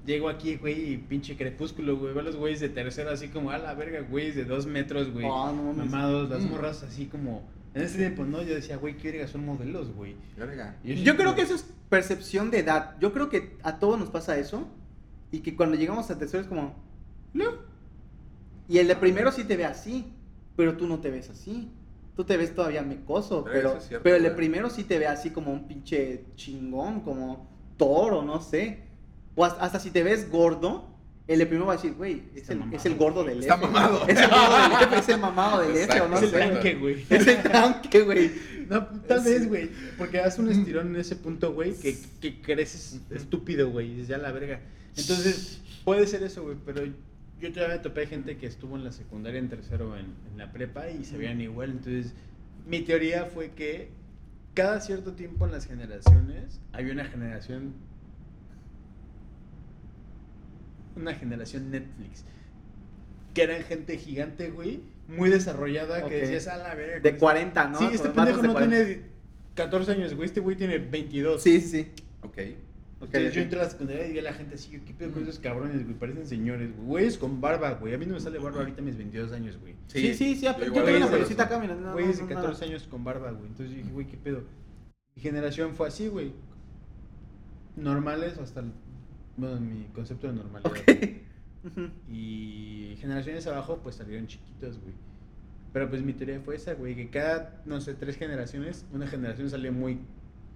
[0.04, 2.12] Llego aquí, güey, y pinche crepúsculo, güey.
[2.12, 5.12] Veo a los güeyes de tercero así como, a la verga, güeyes de dos metros,
[5.12, 5.26] güey.
[5.26, 5.76] Ah, no mames.
[5.90, 6.50] Mamados, las Mm.
[6.50, 7.42] morras así como...
[7.74, 8.42] En ese tiempo, ¿no?
[8.42, 10.14] Yo decía, güey, qué verga, son modelos, güey.
[10.84, 12.96] Yo creo que eso es percepción de edad.
[13.00, 14.68] Yo creo que a todos nos pasa eso.
[15.30, 16.74] Y que cuando llegamos a tercero es como,
[17.32, 17.44] no.
[18.68, 20.12] Y el de primero sí te ve así,
[20.56, 21.70] pero tú no te ves así.
[22.14, 24.84] tú te ves todavía mecoso, Pero pero, eso es cierto, pero el de primero sí
[24.84, 28.82] te ve así como un pinche chingón, como toro, no sé.
[29.34, 30.88] O hasta, hasta si te ves gordo,
[31.28, 33.66] el de primero va a decir, güey, es el, es el gordo del Está F.
[33.66, 34.06] mamado.
[34.08, 36.74] Es el gordo del F, es el mamado del F, o no Es el tanque,
[36.74, 37.04] güey.
[37.10, 38.30] Es el tanque, güey.
[38.68, 39.30] No, tal Sí.
[39.30, 39.70] vez, güey.
[39.98, 43.88] Porque haces un estirón en ese punto, güey, que, que creces estúpido, güey.
[43.90, 44.60] Y dices, ya la verga.
[44.96, 46.56] Entonces, puede ser eso, güey.
[46.66, 46.82] Pero
[47.40, 50.52] yo todavía me topé gente que estuvo en la secundaria, en tercero, en, en la
[50.52, 51.70] prepa y se veían igual.
[51.70, 52.12] Entonces,
[52.66, 53.90] mi teoría fue que
[54.54, 57.72] cada cierto tiempo en las generaciones había una generación.
[60.96, 62.24] Una generación Netflix.
[63.34, 64.80] Que eran gente gigante, güey.
[65.08, 66.04] Muy desarrollada.
[66.04, 66.08] Ok.
[66.08, 67.00] Que decías, a la verga.
[67.00, 67.78] De con 40, ¿no?
[67.78, 68.84] Sí, este pendejo de no 40.
[68.84, 69.02] tiene
[69.54, 70.26] 14 años, güey.
[70.26, 71.42] Este güey tiene 22.
[71.42, 71.90] Sí, sí, sí.
[72.22, 72.38] Ok.
[73.02, 73.34] Ok, Entonces ok.
[73.34, 75.40] yo entré a la secundaria y vi a la gente así, ¿qué pedo con esos
[75.40, 75.98] cabrones, güey?
[75.98, 76.86] Parecen señores, güey.
[76.86, 77.94] Güeyes con barba, güey.
[77.94, 79.74] A mí no me sale barba ahorita a mis 22 años, güey.
[79.88, 80.42] Sí, sí, sí.
[80.42, 81.74] yo yo tengo una pelucita acá, mira.
[81.74, 83.48] no, Güeyes no, de no, 14 años con barba, güey.
[83.48, 84.44] Entonces yo dije, güey, ¿qué pedo?
[85.16, 86.32] Mi generación fue así, güey.
[87.74, 88.72] Normales hasta el...
[89.36, 90.72] Bueno, mi concepto de normalidad.
[92.10, 94.94] Y generaciones abajo, pues salieron chiquitos, güey.
[95.72, 99.48] Pero pues mi teoría fue esa, güey, que cada, no sé, tres generaciones, una generación
[99.48, 100.00] sale muy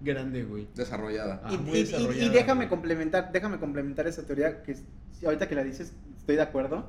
[0.01, 0.67] grande, güey.
[0.75, 1.41] Desarrollada.
[1.43, 2.69] Ah, Y, muy y- desarrollada, y déjame güey.
[2.69, 4.75] complementar, déjame complementar esa teoría que
[5.25, 6.85] ahorita que la dices estoy de acuerdo.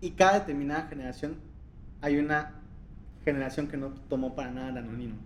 [0.00, 1.34] Y cada determinada generación
[2.00, 2.52] hay una
[3.24, 5.16] generación que no tomó para nada el anónimo,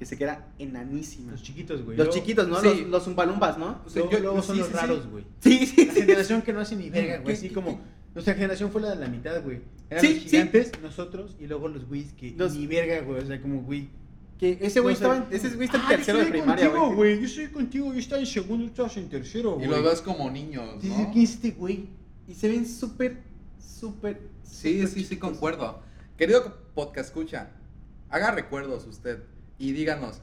[0.00, 1.30] que se queda enanísima.
[1.32, 1.96] Los chiquitos, güey.
[1.98, 2.58] Los Luego- chiquitos, ¿no?
[2.60, 2.66] sí.
[2.68, 3.82] Los, los umpalumpas, ¿no?
[3.84, 4.80] O sea, Luego, yo- luego son sí, los sí, sí.
[4.80, 5.24] raros, güey.
[5.40, 6.00] Sí, sí, La sí.
[6.00, 7.26] generación que no hace ni verga, güey.
[7.26, 7.78] ¿Qué- Así como.
[8.14, 9.60] Nuestra generación fue la de la mitad, güey.
[9.90, 10.28] Eran Sí, los sí.
[10.30, 13.22] gigantes, nosotros, y luego los güeyes que Los- ni verga, güey.
[13.22, 13.88] O sea, como, güey.
[14.38, 16.40] Que ese güey no estaba, en- ese güey está en Ah, tercero yo de estoy
[16.40, 17.20] primaria, contigo, güey.
[17.20, 19.68] Yo estoy contigo, yo estaba en segundo, tú estabas en tercero, Y güey.
[19.68, 21.12] los ves como niños, Dices, ¿no?
[21.12, 21.84] ¿quién es este güey?
[22.26, 23.18] Y se ven súper,
[23.58, 24.22] súper.
[24.42, 25.18] Sí, sí, sí, chiquitos.
[25.30, 25.82] concuerdo.
[26.16, 27.50] Querido podcast escucha,
[28.08, 29.22] haga recuerdos usted
[29.60, 30.20] y díganos,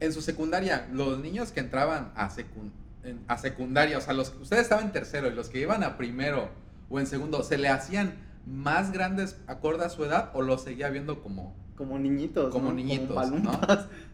[0.00, 2.70] en su secundaria, los niños que entraban a, secun-
[3.04, 5.98] en- a secundaria, o sea, los ustedes estaban en tercero y los que iban a
[5.98, 6.48] primero
[6.88, 8.14] o en segundo, ¿se le hacían
[8.46, 11.54] más grandes acorde a su edad o los seguía viendo como...
[11.76, 12.52] Como niñitos.
[12.52, 12.74] Como ¿no?
[12.74, 13.16] niñitos.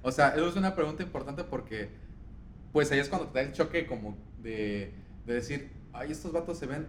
[0.02, 1.90] O sea, eso es una pregunta importante porque,
[2.72, 4.92] pues ahí es cuando te da el choque como de,
[5.26, 6.86] de decir, ay, estos vatos se ven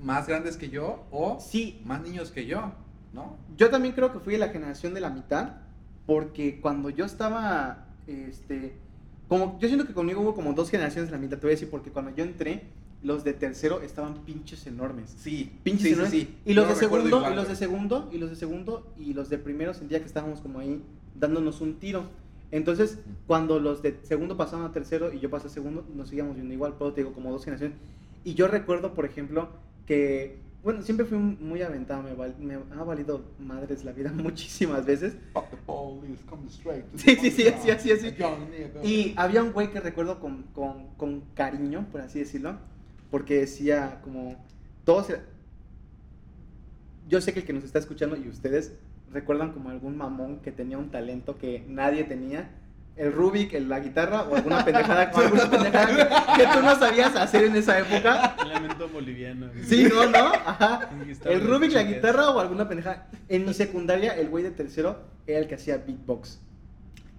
[0.00, 2.72] más grandes que yo o Sí, más niños que yo,
[3.12, 3.36] ¿no?
[3.56, 5.54] Yo también creo que fui de la generación de la mitad,
[6.06, 8.74] porque cuando yo estaba, este,
[9.28, 11.54] como, yo siento que conmigo hubo como dos generaciones de la mitad, te voy a
[11.54, 12.62] decir, porque cuando yo entré,
[13.02, 15.14] los de tercero estaban pinches enormes.
[15.18, 16.10] Sí, Pinches sí, enormes.
[16.10, 16.38] sí, sí.
[16.44, 19.28] Y los de segundo, igual, y los de segundo, y los de segundo, y los
[19.28, 20.82] de primero sentía que estábamos como ahí
[21.18, 22.04] dándonos un tiro.
[22.52, 26.36] Entonces, cuando los de segundo pasaron a tercero y yo pasé a segundo, nos seguíamos
[26.36, 27.76] viendo igual, pero te digo, como dos generaciones.
[28.24, 29.48] Y yo recuerdo, por ejemplo,
[29.86, 34.84] que, bueno, siempre fui muy aventado, me, val- me ha valido madres la vida muchísimas
[34.86, 35.16] veces.
[36.96, 38.12] Sí, sí, sí, así, así, así.
[38.84, 42.56] Y había un güey que recuerdo con, con, con cariño, por así decirlo,
[43.10, 44.36] porque decía como,
[44.84, 45.24] todos, era-
[47.08, 48.72] yo sé que el que nos está escuchando y ustedes
[49.12, 52.50] recuerdan como algún mamón que tenía un talento que nadie tenía,
[52.96, 55.86] el Rubik, el- la guitarra o alguna pendejada, o alguna pendejada
[56.36, 58.36] que, que tú no sabías hacer en esa época.
[58.46, 59.48] Lamento boliviano.
[59.52, 59.64] güey.
[59.64, 60.90] Sí, no, no, ajá.
[61.24, 63.08] El Rubik, la guitarra o alguna pendejada.
[63.28, 66.40] En mi secundaria, el güey de tercero era el que hacía beatbox.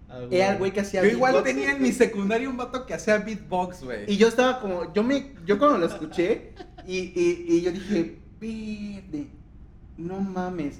[0.10, 0.36] Ah, güey.
[0.40, 1.52] Era el güey que hacía Yo igual beatbox.
[1.54, 4.12] tenía en mi secundaria un vato que hacía beatbox, güey.
[4.12, 6.54] Y yo estaba como, yo me, yo cuando lo escuché
[6.86, 9.28] y, y, y yo dije, verde,
[9.98, 10.80] no mames,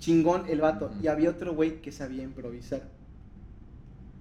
[0.00, 0.90] chingón el vato.
[1.00, 2.82] Y había otro güey que sabía improvisar.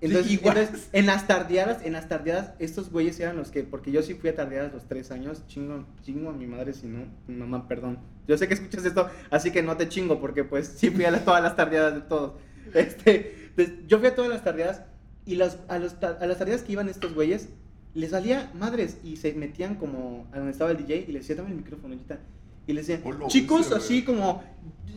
[0.01, 0.31] Entonces,
[0.69, 4.15] entonces, en las tardeadas, en las tardeadas, estos güeyes eran los que, porque yo sí
[4.15, 7.99] fui a tardeadas los tres años, chingo, chingo a mi madre si no, mamá, perdón.
[8.27, 11.11] Yo sé que escuchas esto, así que no te chingo, porque pues sí fui a
[11.11, 12.33] la- todas las tardeadas de todos.
[12.73, 14.81] Este, entonces, yo fui a todas las tardeadas
[15.25, 17.49] y las, a, los, a las tardeadas que iban estos güeyes,
[17.93, 21.35] les salía madres y se metían como a donde estaba el DJ y les decía,
[21.35, 22.17] dame el micrófono, ahorita.
[22.65, 24.41] Y les decían, Hola, chicos, así como,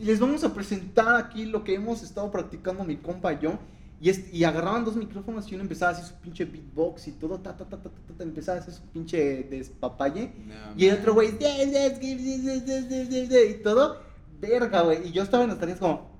[0.01, 3.59] les vamos a presentar aquí lo que hemos estado practicando mi compa y yo.
[4.01, 7.11] Y, es, y agarraban dos micrófonos y uno empezaba a hacer su pinche beatbox y
[7.13, 10.31] todo, ta, ta, ta, ta, ta, ta empezaba a hacer su pinche despapalle.
[10.77, 11.29] Y el otro güey,
[13.49, 14.01] y todo,
[14.39, 15.07] verga, güey.
[15.07, 16.13] Y yo estaba en las tareas como...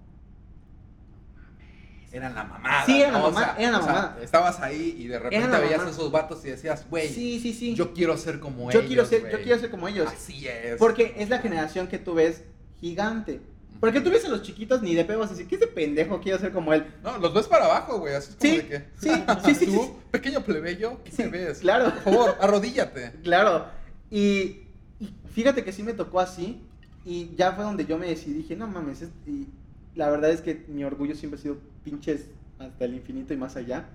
[2.11, 2.85] Eran la mamada.
[2.85, 4.17] Sí, eran la, o mamada.
[4.21, 7.75] Estabas ahí y de repente veías a esos vatos y decías, güey, sí, sí, sí.
[7.75, 8.87] yo quiero ser como yo ellos.
[8.87, 10.07] Quiero ser, yo quiero ser como ellos.
[10.07, 10.77] Así es.
[10.77, 12.45] Porque es la generación que tú ves
[12.79, 13.41] gigante.
[13.85, 16.19] Porque tú ves a los chiquitos ni de pedo vas a decir, ¿qué ese pendejo
[16.21, 16.85] quiero ser como él?
[17.03, 18.15] No, los ves para abajo, güey.
[18.15, 18.77] Así es como Sí, de que.
[18.97, 19.09] sí,
[19.45, 19.91] sí, sí, Tú, sí.
[20.11, 21.59] pequeño plebeyo, ¿qué me ves?
[21.59, 21.93] claro.
[21.93, 23.11] Por favor, arrodíllate.
[23.23, 23.65] Claro.
[24.11, 24.61] Y,
[24.99, 26.61] y fíjate que sí me tocó así.
[27.05, 28.33] Y ya fue donde yo me decidí.
[28.39, 29.01] Dije, no mames.
[29.03, 29.47] es- y
[29.95, 32.25] la verdad es que mi orgullo siempre ha sido pinches
[32.59, 33.85] hasta el infinito y más allá.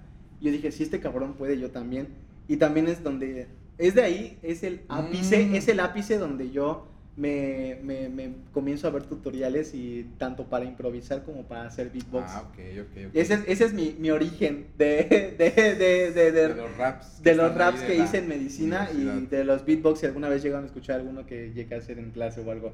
[0.41, 2.09] Yo dije, si este cabrón puede, yo también.
[2.49, 3.49] Y también es donde,
[3.79, 5.55] es de ahí, es el ápice, Mm.
[5.57, 6.87] es el ápice donde yo
[7.21, 12.25] me, me, me comienzo a ver tutoriales y tanto para improvisar como para hacer beatbox.
[12.29, 13.15] Ah, ok, ok, ok.
[13.15, 17.23] Ese es, ese es mi, mi origen de, de, de, de, de- de los raps.
[17.23, 20.63] de los raps que hice en medicina y de los beatbox, si alguna vez llegan
[20.63, 22.73] a escuchar alguno que llegue a hacer en clase o algo.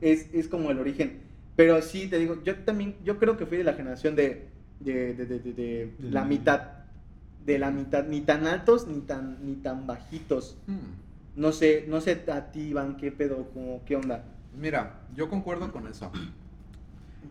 [0.00, 1.20] Es, es como el origen.
[1.54, 4.48] Pero sí, te digo, yo también, yo creo que fui de la generación de,
[4.80, 6.62] de, de, de- de- de De la la- mitad.
[7.44, 10.56] De la mitad, ni tan altos ni tan, ni tan bajitos.
[10.66, 10.78] Hmm.
[11.36, 14.24] No sé, no sé a ti, Iván, qué pedo, como, qué onda.
[14.58, 16.10] Mira, yo concuerdo con eso.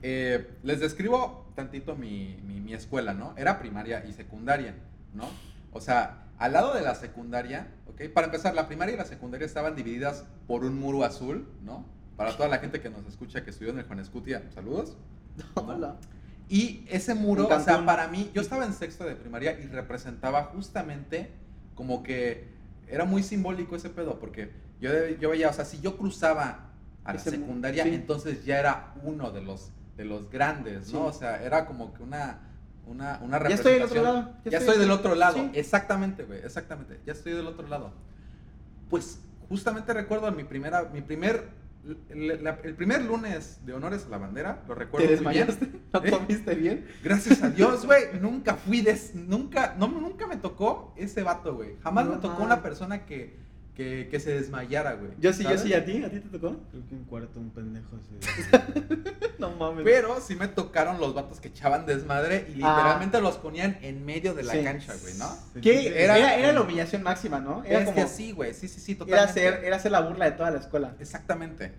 [0.02, 3.34] Eh, les describo tantito mi, mi- mi escuela, ¿no?
[3.38, 4.74] Era primaria y secundaria,
[5.14, 5.26] ¿no?
[5.74, 8.10] O sea, al lado de la secundaria, ¿ok?
[8.14, 11.86] Para empezar, la primaria y la secundaria estaban divididas por un muro azul, ¿no?
[12.18, 14.98] Para toda la gente que nos escucha que estudió en el Juan Escutia, saludos.
[15.56, 15.98] Hola.
[16.50, 20.46] Y ese muro, o sea, para mí, yo estaba en sexto de primaria y representaba
[20.46, 21.30] justamente
[21.76, 22.46] como que
[22.92, 26.70] era muy simbólico ese pedo, porque yo, yo veía, o sea, si yo cruzaba
[27.04, 27.94] a la Ese secundaria, sí.
[27.94, 30.94] entonces ya era uno de los, de los grandes, Sí.
[30.94, 31.06] ¿no?
[31.06, 32.40] O sea, era como que una,
[32.86, 33.88] una, una Ya estoy del representación.
[33.88, 34.34] otro lado.
[34.46, 35.52] Ya, estoy del otro lado, Sí.
[35.54, 37.92] exactamente, güey, exactamente, ya estoy del otro lado.
[38.90, 41.50] Pues justamente recuerdo mi primera, mi primer,
[42.10, 45.48] el, la- el primer lunes de honores a la bandera, lo recuerdo ¿Te muy bien.
[45.48, 45.80] desmayaste?
[45.94, 46.12] ¿No ¿Eh?
[46.12, 46.88] comiste bien?
[47.04, 48.04] Gracias a Dios, güey.
[48.22, 49.16] Nunca fui des...
[49.16, 51.78] Nunca, no, nunca me tocó ese vato, güey.
[51.84, 53.38] Jamás No me tocó una persona que,
[53.82, 55.12] que, que se desmayara, güey.
[55.20, 56.04] Yo sí, yo sí, ¿a ti?
[56.04, 56.58] ¿A ti te tocó?
[56.72, 58.60] Creo que en cuarto un pendejo se...
[59.40, 59.84] No mames.
[59.84, 62.76] Pero sí me tocaron los vatos que echaban desmadre y Ah.
[62.76, 64.64] literalmente los ponían en medio de la Sí.
[64.64, 65.36] cancha, güey, ¿no?
[65.62, 66.04] ¿Qué?
[66.04, 67.64] Era- Era, era, la humillación máxima, ¿no?
[67.64, 68.54] Era es como, que sí, güey.
[68.54, 69.30] Sí, sí, sí, era totalmente.
[69.48, 70.96] hacer, era hacer la burla de toda la escuela.
[71.00, 71.72] Exactamente.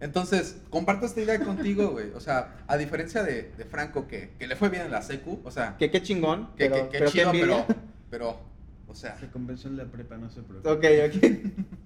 [0.00, 2.10] Entonces, comparto esta idea contigo, güey.
[2.14, 5.40] O sea, a diferencia de, de Franco, que, que le fue bien en la secu,
[5.44, 7.66] o sea, Que qué chingón, que, pero, que- que pero chido, pero,
[8.10, 8.40] pero,
[8.88, 10.70] o sea, Se compensó en la prepa, no se preocupe.
[10.70, 11.66] Ok, ok.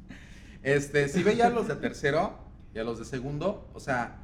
[0.62, 2.38] Este, sí veía a los de tercero
[2.72, 4.18] y a los de segundo, o sea,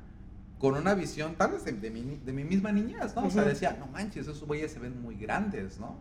[0.61, 3.27] con una visión tal vez de, de mi, de mi misma niñez, ¿no?
[3.27, 5.99] O sea, decía, no manches, esos güeyes se ven muy grandes, ¿no?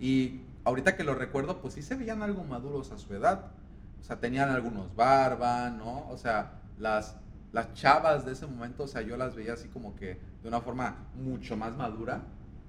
[0.00, 3.50] Y ahorita que lo recuerdo, pues sí se veían algo maduros a su edad.
[4.00, 6.08] O sea, tenían algunos barba, ¿no?
[6.08, 7.16] O sea, las,
[7.52, 10.60] las chavas de ese momento, o sea, yo las veía así como que de una
[10.60, 12.22] forma mucho más madura,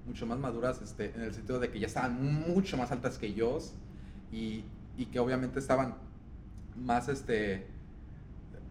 [0.06, 3.34] mucho más maduras, este, en el sentido de que ya estaban mucho más altas que
[3.34, 3.58] yo
[4.32, 4.64] y,
[4.96, 5.94] y que obviamente estaban
[6.76, 7.66] más, este,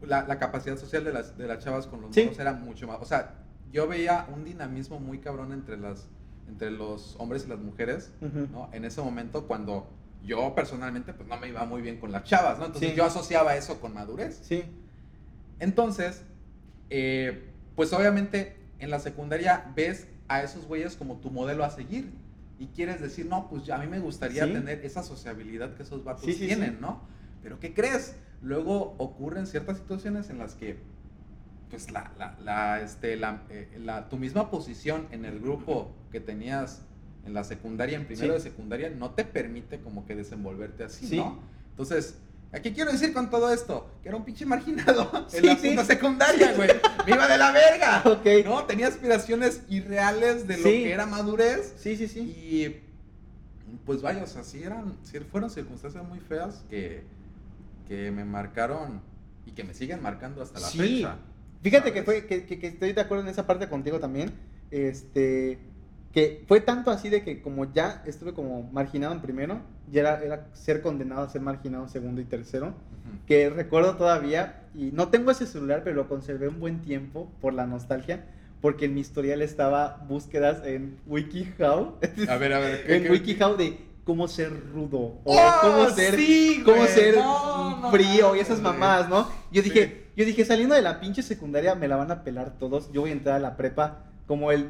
[0.02, 2.30] la, la capacidad social de las, de las chavas con los Sí.
[2.40, 3.36] era mucho más, o sea,
[3.72, 6.08] yo veía un dinamismo muy cabrón entre las,
[6.48, 8.12] entre los hombres y las mujeres.
[8.22, 8.70] ¿no?
[8.72, 9.88] En ese momento cuando
[10.24, 12.66] yo personalmente pues no me iba muy bien con las chavas, ¿no?
[12.68, 12.96] Entonces Sí.
[12.96, 14.40] yo asociaba eso con madurez.
[14.44, 14.64] Sí.
[15.60, 16.24] Entonces,
[16.90, 22.12] eh, pues obviamente en la secundaria ves a esos güeyes como tu modelo a seguir.
[22.58, 24.54] Y quieres decir, no, pues a mí me gustaría Sí.
[24.54, 26.80] tener esa sociabilidad que esos vatos Sí, sí, tienen.
[26.80, 27.02] ¿no?
[27.44, 28.16] Pero ¿qué crees?
[28.42, 30.80] Luego ocurren ciertas situaciones en las que,
[31.70, 36.20] pues la, la, la, este, la, eh, la- tu misma posición en el grupo que
[36.22, 36.84] tenías
[37.26, 41.18] en la secundaria, en primero de secundaria, no te permite como que desenvolverte así, Sí.
[41.18, 41.40] ¿no?
[41.72, 42.20] Entonces,
[42.52, 43.90] ¿a qué quiero decir con todo esto?
[44.02, 45.88] Que era un pinche marginado Sí, en la sí.
[45.88, 46.70] secundaria, güey.
[47.06, 48.02] Me iba de la verga.
[48.06, 48.26] Ok.
[48.46, 48.64] ¿No?
[48.66, 50.84] Tenía aspiraciones irreales de lo Sí.
[50.84, 51.74] que era madurez.
[51.78, 52.20] Sí, sí, sí.
[52.22, 52.82] Y
[53.86, 57.04] pues vaya, o sea, sí eran, sí fueron circunstancias muy feas que,
[57.88, 59.02] que me marcaron
[59.46, 60.78] y que me siguen marcando hasta la Sí.
[60.78, 61.18] fecha.
[61.62, 64.32] Fíjate que, fue, que, que- que estoy de acuerdo en esa parte contigo también.
[64.72, 65.60] Este,
[66.16, 69.60] que fue tanto así de que como ya estuve como marginado en primero,
[69.92, 72.74] ya era, era ser condenado a ser marginado en segundo y tercero,
[73.28, 77.54] que recuerdo todavía, y no tengo ese celular, pero lo conservé un buen tiempo por
[77.54, 78.24] la nostalgia,
[78.62, 81.98] porque en mi historial estaba búsquedas en WikiHow,
[82.30, 82.84] A ver, a ver.
[82.88, 86.88] ¿qué- en qué- WikiHow de cómo ser rudo, o ¡Oh, cómo ser sí, cómo güey!
[86.88, 89.28] ser No, no frío y esas mamadas, ¿no?
[89.52, 89.70] Yo Sí.
[89.70, 92.90] dije, yo dije, saliendo de la pinche secundaria me la van a pelar todos.
[92.94, 94.70] Yo voy a entrar a la prepa como el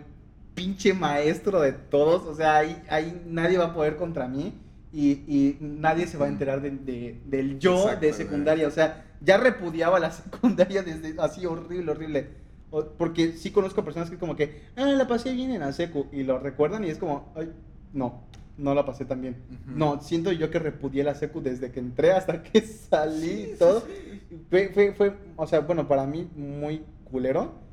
[0.55, 2.23] pinche maestro de todos.
[2.25, 4.53] O sea, ahí, ahí nadie va a poder contra mí.
[4.91, 8.65] Y, y nadie se va a enterar de- de- del yo de secundaria.
[8.67, 12.27] O sea, ya repudiaba la secundaria desde así horrible, horrible.
[12.71, 16.07] O- Porque sí conozco personas que como que, ah, la pasé bien en la secu.
[16.13, 17.51] Y lo recuerdan y es como, ay,
[17.91, 18.23] no,
[18.57, 19.35] no la pasé tan bien.
[19.67, 23.45] No, siento yo que repudié la secu desde que entré hasta que salí Sí, y
[23.47, 23.81] sí, todo.
[23.81, 24.21] sí.
[24.49, 27.64] Fue, fue, fue, o sea, bueno, para mí muy culero.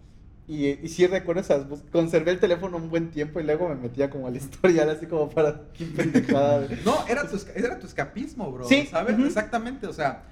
[0.53, 4.11] Y, y sí recuerdo esas, conservé el teléfono un buen tiempo y luego me metía
[4.11, 6.67] como al historial, así como para, qué pendejada.
[6.85, 8.65] No, era tu, era tu escapismo, bro.
[8.69, 9.19] Sí, ¿Sabes?
[9.19, 9.87] Exactamente.
[9.87, 10.25] O sea,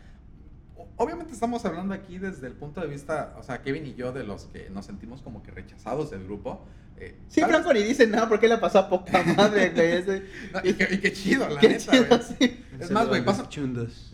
[0.96, 4.24] obviamente estamos hablando aquí desde el punto de vista, o sea, Kevin y yo, de
[4.24, 6.66] los que nos sentimos como que rechazados del grupo.
[6.98, 9.92] eh, Sí, Franco ni dice nada porque le pasó a poca madre, güey.
[9.92, 12.64] ese- No, y, qué, y qué chido, la Qué neta, chido, sí.
[12.78, 14.12] Es más, güey, pasa- Chundos.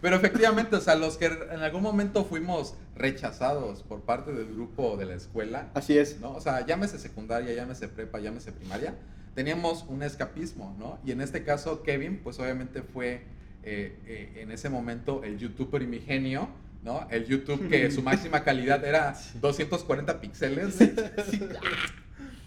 [0.00, 4.96] Pero efectivamente, o sea, los que en algún momento fuimos rechazados por parte del grupo
[4.96, 6.20] de la escuela, Así es.
[6.20, 6.32] ¿no?
[6.32, 8.94] O sea, llámese secundaria, llámese prepa, llámese primaria,
[9.34, 10.98] teníamos un escapismo, ¿no?
[11.04, 13.22] Y en este caso, Kevin, pues obviamente fue
[13.62, 16.48] eh, eh, en ese momento el youtuber primigenio,
[16.82, 17.06] ¿no?
[17.10, 20.78] El YouTube que su máxima calidad era 240 píxeles.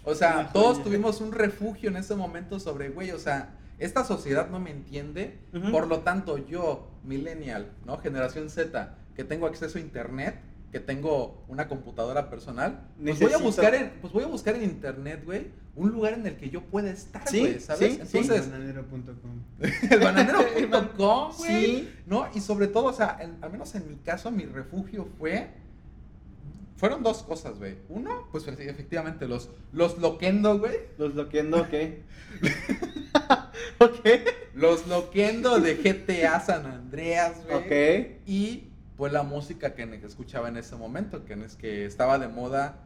[0.04, 4.48] O sea, todos tuvimos un refugio en ese momento sobre, güey, o sea, esta sociedad
[4.50, 5.38] no me entiende,
[5.70, 7.98] por lo tanto yo, millennial, ¿no?
[7.98, 10.40] Generación Z, que tengo acceso a internet,
[10.72, 14.64] que tengo una computadora personal, pues voy a buscar en, pues voy a buscar en
[14.64, 17.94] internet, güey, un lugar en el que yo pueda estar, Sí, güey, ¿sabes?
[17.94, 18.18] sí, sí.
[18.18, 19.42] Entonces, Bananero.com.
[19.90, 21.64] el bananero.com, güey.
[21.76, 21.94] Sí.
[22.06, 22.28] ¿no?
[22.34, 25.48] Y sobre todo, o sea, en- al menos en mi caso, mi refugio fue.
[26.76, 27.76] Fueron dos cosas, güey.
[27.88, 30.76] Uno, pues sí, efectivamente, los, los loquendo, güey.
[30.98, 32.02] Los loquendo, ¿qué?
[33.78, 34.06] ok.
[34.54, 37.56] Los loquendo de GTA San Andreas, güey.
[37.56, 38.18] Ok.
[38.26, 42.80] Y pues la música que escuchaba en ese momento, que es que estaba de moda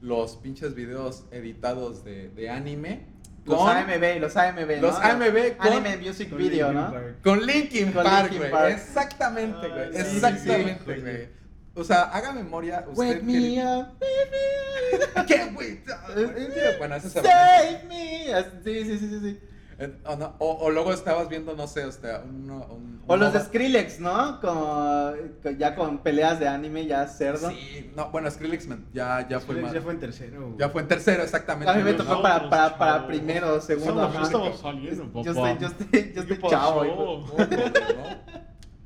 [0.00, 3.06] los pinches videos editados de, de anime.
[3.46, 4.82] Los con- AMB, los AMB, ¿no?
[4.82, 6.90] Los AMB con- Anime Music Con Video, Linkin ¿no?
[6.92, 7.16] Park.
[7.22, 8.72] Con Linkin Con Park, güey.
[8.72, 9.88] Exactamente, güey.
[9.96, 11.00] Exactamente, sí, sí.
[11.00, 11.28] güey.
[11.74, 12.84] O sea, haga memoria.
[12.88, 15.26] Usted Wake me up, baby.
[15.28, 15.80] ¿Qué, güey?
[16.78, 18.26] Bueno, ese es el- Save me.
[18.64, 19.40] Sí, sí, sí, sí, sí.
[20.06, 23.20] O, no, o, o luego estabas viendo, no sé, o sea, uno- un, O un
[23.20, 24.40] los de Skrillex, ¿no?
[24.40, 25.12] Como,
[25.58, 27.50] ya con peleas de anime, ya cerdo.
[27.50, 29.74] Sí, no, bueno, Skrillex man, ya, ya fue más.
[29.74, 30.46] ya fue en tercero.
[30.46, 30.58] güey.
[30.58, 31.70] Ya fue en tercero, exactamente.
[31.70, 34.06] A mí me tocó para, para, para primero, segundo.
[34.22, 35.22] Estamos, saliendo, papá.
[35.22, 37.24] Yo estoy, yo estoy, yo estoy ¿Qué chavo.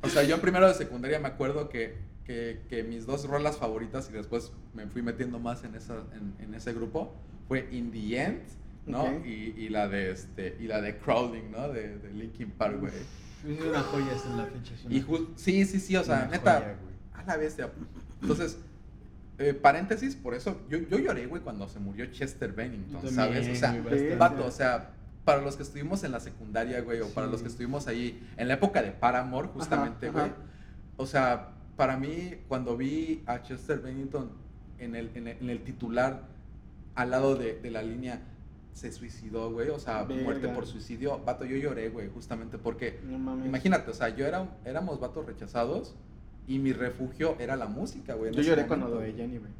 [0.02, 3.58] O sea, yo en primero de secundaria me acuerdo que, que, que mis dos rolas
[3.58, 7.12] favoritas, y después me fui metiendo más en, esa, en, en ese grupo,
[7.46, 8.40] fue In the End,
[8.86, 9.06] ¿no?
[9.24, 11.68] Y, y la de este, y la de Crawling, ¿no?
[11.68, 12.92] De, de Linkin Park, güey.
[13.48, 14.74] Es una joya hasta la fecha.
[14.74, 16.76] es una- Y ju- sí, sí, sí, o sea, una neta, joya,
[17.14, 17.70] a la bestia.
[18.20, 18.58] Entonces,
[19.38, 23.48] eh, paréntesis, por eso, yo, yo lloré, güey, cuando se murió Chester Bennington, ¿sabes?
[23.48, 24.04] O sea, también, güey, sí.
[24.08, 24.16] bastante.
[24.16, 24.90] vato, o sea,
[25.24, 28.48] para los que estuvimos en la secundaria, güey, o para los que estuvimos ahí en
[28.48, 30.24] la época de Paramore, justamente, Ajá, güey.
[30.30, 30.36] ajá.
[30.98, 34.30] O sea, para mí, cuando vi a Chester Bennington
[34.78, 36.24] en el, en el, en el titular
[36.94, 38.20] al lado de, de la línea,
[38.74, 40.22] se suicidó, güey, o sea, Verga.
[40.24, 43.46] muerte por suicidio, vato, yo lloré, güey, justamente porque No mames.
[43.46, 45.94] Imagínate, o sea, yo era, éramos vatos rechazados
[46.46, 48.32] y mi refugio era la música, güey.
[48.34, 49.06] Yo lloré cuando momento.
[49.06, 49.52] lo de Jenny, güey.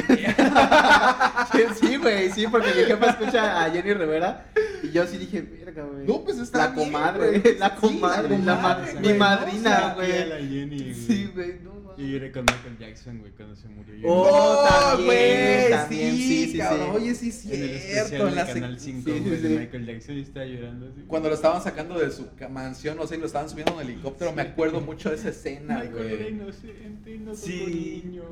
[1.80, 4.46] sí, güey, sí, porque mi jefa escucha a Jenny Rivera
[4.82, 6.06] y yo sí dije, verga, güey.
[6.06, 7.58] No, pues está La bien, comadre, güey.
[7.58, 9.76] la Sí, comadre, la ma- comadre, mi güey, madrina, ¿no?
[9.76, 10.28] O sea, güey.
[10.28, 10.94] La Jenny, güey.
[10.94, 13.94] Sí, güey, no Yo lloré con Michael Jackson, güey, cuando se murió.
[13.96, 15.70] Yo Oh, ¡Oh, también, güey!
[15.70, 16.88] también, sí, sí, sí, cabrón.
[16.92, 16.96] sí.
[16.96, 17.78] Oye, sí, es en el cierto.
[17.78, 19.58] especial en de la sec- Canal 5, sí, güey, sí, de sí.
[19.58, 21.04] Michael Jackson, y estaba llorando así.
[21.06, 23.84] Cuando lo estaban sacando de su mansión, no sé, y lo estaban subiendo en un
[23.84, 26.28] helicóptero, me acuerdo mucho de esa escena, Michael era güey.
[26.34, 28.02] inocente y no Sí.
[28.04, 28.24] niños.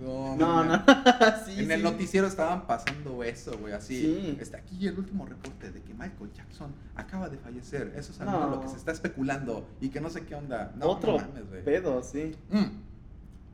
[0.00, 0.84] No, No, no, no.
[1.46, 1.84] sí, en el sí.
[1.84, 4.00] noticiero estaban pasando eso, güey, así.
[4.00, 4.38] Sí.
[4.40, 7.92] Está aquí el último reporte de que Michael Jackson acaba de fallecer.
[7.96, 8.48] Eso es al No.
[8.50, 10.72] lo que se está especulando y que no sé qué onda.
[10.76, 11.64] No, Otro no mames, güey.
[11.64, 12.32] pedo, sí.
[12.50, 12.89] Mm.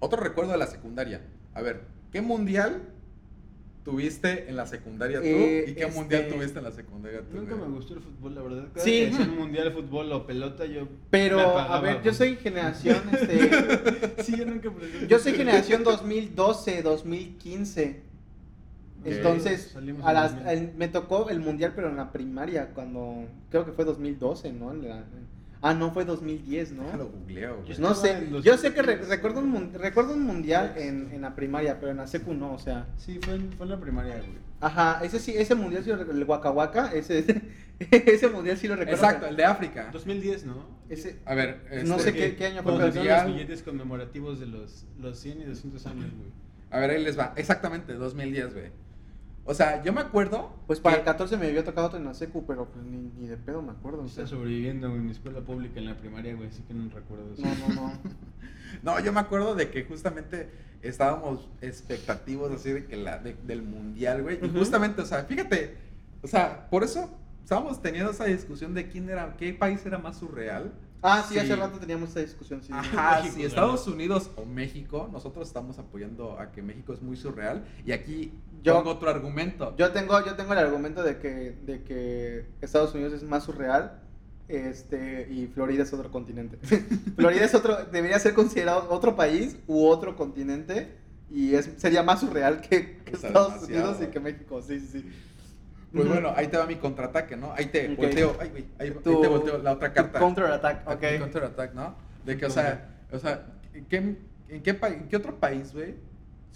[0.00, 1.22] Otro recuerdo de la secundaria.
[1.54, 1.82] A ver,
[2.12, 2.82] ¿qué mundial
[3.84, 5.24] tuviste en la secundaria tú?
[5.26, 7.36] Eh, ¿Y qué este- mundial tuviste en la secundaria tú?
[7.36, 7.68] Nunca güey?
[7.68, 8.64] me gustó el fútbol, la verdad.
[8.74, 8.90] Cada Sí.
[8.90, 10.88] que decían mundial, fútbol o pelota, yo.
[11.10, 14.22] Pero, me a ver, yo soy generación, este...
[14.22, 15.06] Sí, yo nunca aprendí.
[15.06, 18.02] Yo soy generación 2012, 2015.
[19.00, 19.06] Ok.
[19.12, 20.48] Entonces, a las, 2000.
[20.58, 24.72] el- me tocó el mundial, pero en la primaria, cuando creo que fue 2012, ¿no?
[24.72, 25.04] En la-
[25.68, 26.84] ah, no, fue 2010, ¿no?
[26.84, 27.68] Déjalo googleo, güey.
[27.74, 31.34] Yo No sé, yo sé que re- recuerdo, un, recuerdo un mundial en, en la
[31.34, 32.86] primaria, pero en la secu no, o sea.
[32.96, 34.46] Sí, fue en, fue en la primaria, güey.
[34.60, 37.24] Ajá, ese sí, ese mundial lo el Waka Waka, ese,
[37.80, 39.02] ese mundial sí lo recuerdo.
[39.04, 39.90] Exacto, el de África.
[39.92, 40.64] 2010, ¿no?
[40.88, 44.46] Ese, A ver, No este- sé qué- qué año fue, pero los billetes conmemorativos de
[44.46, 46.30] los, los 100 y 200 años, güey.
[46.70, 47.32] A ver, ahí les va.
[47.36, 48.66] Exactamente, 2010, güey.
[49.48, 50.50] O sea, yo me acuerdo.
[50.66, 52.98] pues para que- el 14 me había tocado otro en la secu, pero pues ni,
[53.16, 54.02] ni de pedo me acuerdo.
[54.02, 54.26] o sea.
[54.26, 57.42] Sobreviviendo en mi escuela pública en la primaria, güey, así que no recuerdo eso.
[57.42, 57.92] No, no, no.
[58.82, 60.50] No, yo me acuerdo de que justamente
[60.82, 64.44] estábamos expectativos así de que la de- del mundial, güey.
[64.44, 65.76] Y justamente, o sea, fíjate,
[66.22, 67.08] o sea, por eso
[67.44, 70.72] estábamos teniendo esa discusión de quién era, qué país era más surreal.
[71.02, 71.40] Ah, sí, Sí.
[71.40, 72.72] hace rato teníamos esta discusión, sí.
[72.72, 73.86] Ajá, México, si la Estados.
[73.86, 77.64] Unidos o México, nosotros estamos apoyando a que México es muy surreal.
[77.86, 78.32] Y aquí
[78.62, 79.74] Yo- pongo otro argumento.
[79.76, 84.02] Yo tengo, yo tengo el argumento de que, de que Estados Unidos es más surreal
[84.48, 86.56] Este, y Florida es otro continente.
[87.16, 90.94] Florida es otro, debería ser considerado otro país u otro continente.
[91.30, 93.90] Y es, sería más surreal que, Estados demasiado.
[93.90, 94.62] Unidos y que México.
[94.62, 95.12] Sí, sí, sí.
[95.92, 97.52] Pues bueno, ahí te va mi contraataque, ¿no?
[97.52, 100.18] Ahí te volteo, ay, güey, ahí, ahí te volteo la otra carta.
[100.18, 101.02] Counterattack, ok.
[101.18, 101.96] Counterattack, ¿no?
[102.24, 105.94] De que, o sea, o sea, ¿en qué, en qué, en qué otro país, güey,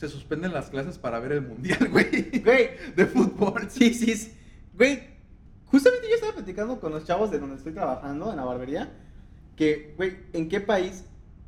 [0.01, 2.40] se suspenden las clases para ver el mundial, güey?
[2.42, 3.66] Güey, De fútbol.
[3.68, 4.32] Sí, sí, sí.
[4.74, 4.98] Güey,
[5.66, 8.90] justamente yo estaba platicando con los chavos de donde estoy trabajando, en la barbería,
[9.57, 11.05] que, güey, ¿en qué país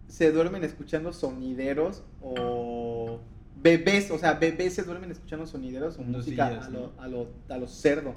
[0.07, 3.21] se duermen escuchando sonideros o
[3.57, 4.11] bebés?
[4.11, 6.93] O sea, bebés se duermen escuchando sonideros o música a, lo, ¿no?
[6.99, 8.15] a, lo, a lo cerdo.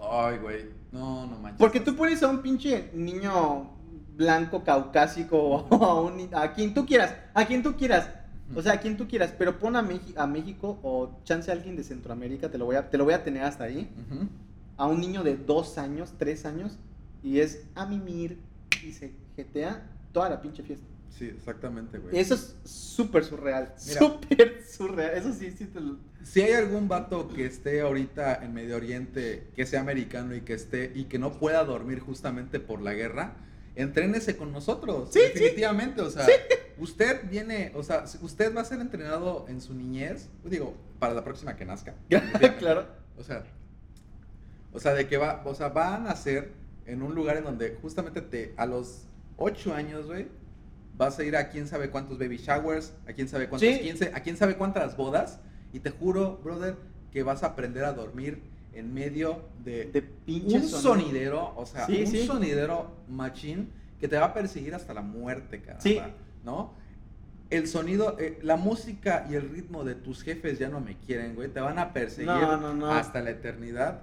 [0.00, 0.70] Ay, güey.
[0.92, 1.58] No, no manches.
[1.58, 3.70] Porque tú pones a un pinche niño
[4.16, 5.36] blanco, caucásico,
[5.68, 8.08] o a, un a quien tú quieras, a quien tú quieras.
[8.54, 11.54] O sea, a quien tú quieras, pero pon a, Meji- a México o chance a
[11.54, 13.90] alguien de Centroamérica, te lo voy a, te lo voy a tener hasta ahí.
[14.76, 16.78] A un niño de dos años, tres años,
[17.22, 18.38] y es a mimir
[18.84, 20.86] y se jetea toda la pinche fiesta.
[21.10, 22.16] Sí, exactamente, güey.
[22.16, 23.74] Eso es súper surreal.
[23.76, 25.12] Súper surreal.
[25.16, 25.96] Eso sí, sí te lo.
[26.22, 30.54] Si hay algún vato que esté ahorita en Medio Oriente, que sea americano y que
[30.54, 33.34] esté y que no pueda dormir justamente por la guerra,
[33.78, 35.10] entrénese con nosotros.
[35.12, 36.26] Sí, definitivamente, o sea,
[36.78, 41.22] usted viene, o sea, usted va a ser entrenado en su niñez, digo, para la
[41.22, 41.94] próxima que nazca.
[42.58, 42.86] claro.
[43.16, 43.44] O sea,
[44.72, 46.52] o sea, de que va, o sea, va a nacer
[46.86, 49.04] en un lugar en donde justamente te, a los
[49.36, 50.26] 8 años, güey,
[50.96, 53.78] vas a ir a quién sabe cuántos baby showers, a quién sabe cuántos Sí.
[53.80, 55.38] 15, a quién sabe cuántas bodas,
[55.72, 56.74] y te juro, brother,
[57.12, 58.42] que vas a aprender a dormir
[58.78, 60.80] en medio de, De pinche un sonido.
[60.80, 62.26] sonidero, o sea, Sí, un sí.
[62.26, 63.70] sonidero machín
[64.00, 66.00] que te va a perseguir hasta la muerte, caramba, Sí.
[66.44, 66.72] ¿no?
[67.50, 71.34] El sonido, eh, la música y el ritmo de tus jefes ya no me quieren,
[71.34, 72.90] güey, te van a perseguir No, no, no.
[72.92, 74.02] hasta la eternidad,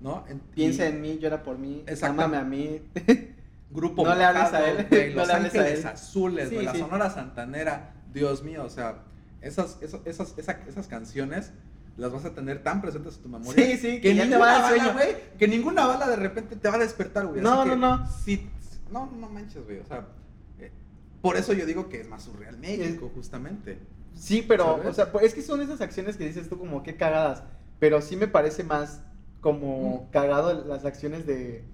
[0.00, 0.24] ¿no?
[0.28, 2.36] En- Piensa y en mí, llora por mí, Exactamente.
[2.36, 2.82] ámame a mí.
[3.70, 5.86] Grupo No le hables a él, güey, Los le hables a Ángeles él.
[5.86, 6.74] Azules, Sí, güey, la.
[6.74, 8.98] Sonora Santanera, Dios mío, o sea,
[9.40, 11.52] esas, esas, esas, esa- esas canciones
[11.96, 13.64] las vas a tener tan presentes en tu memoria.
[13.66, 16.16] Sí, sí, que, que ya te ninguna va a bala, güey, que ninguna bala de
[16.16, 17.40] repente te va a despertar, güey.
[17.42, 18.06] No, así que no, no.
[18.24, 18.50] sí,
[18.90, 20.06] no, no manches, güey, o sea,
[20.58, 20.70] eh,
[21.20, 23.78] por eso yo digo que es más surreal México, justamente.
[24.14, 24.86] Sí, pero, ¿Sabes?
[24.86, 27.42] o sea, pues, es que son esas acciones que dices tú como qué cagadas.
[27.78, 29.00] Pero sí me parece más
[29.40, 30.10] como Mm.
[30.12, 31.64] cagado las acciones de,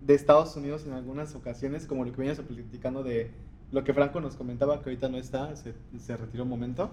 [0.00, 3.30] de Estados Unidos en algunas ocasiones, como lo que veníamos platicando de
[3.72, 6.90] lo que Franco nos comentaba, que ahorita no está, se, se retiró un momento.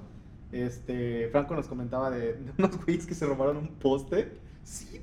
[0.53, 4.31] Este, Franco nos comentaba de, de unos güeyes que se robaron un poste.
[4.63, 5.01] Sí,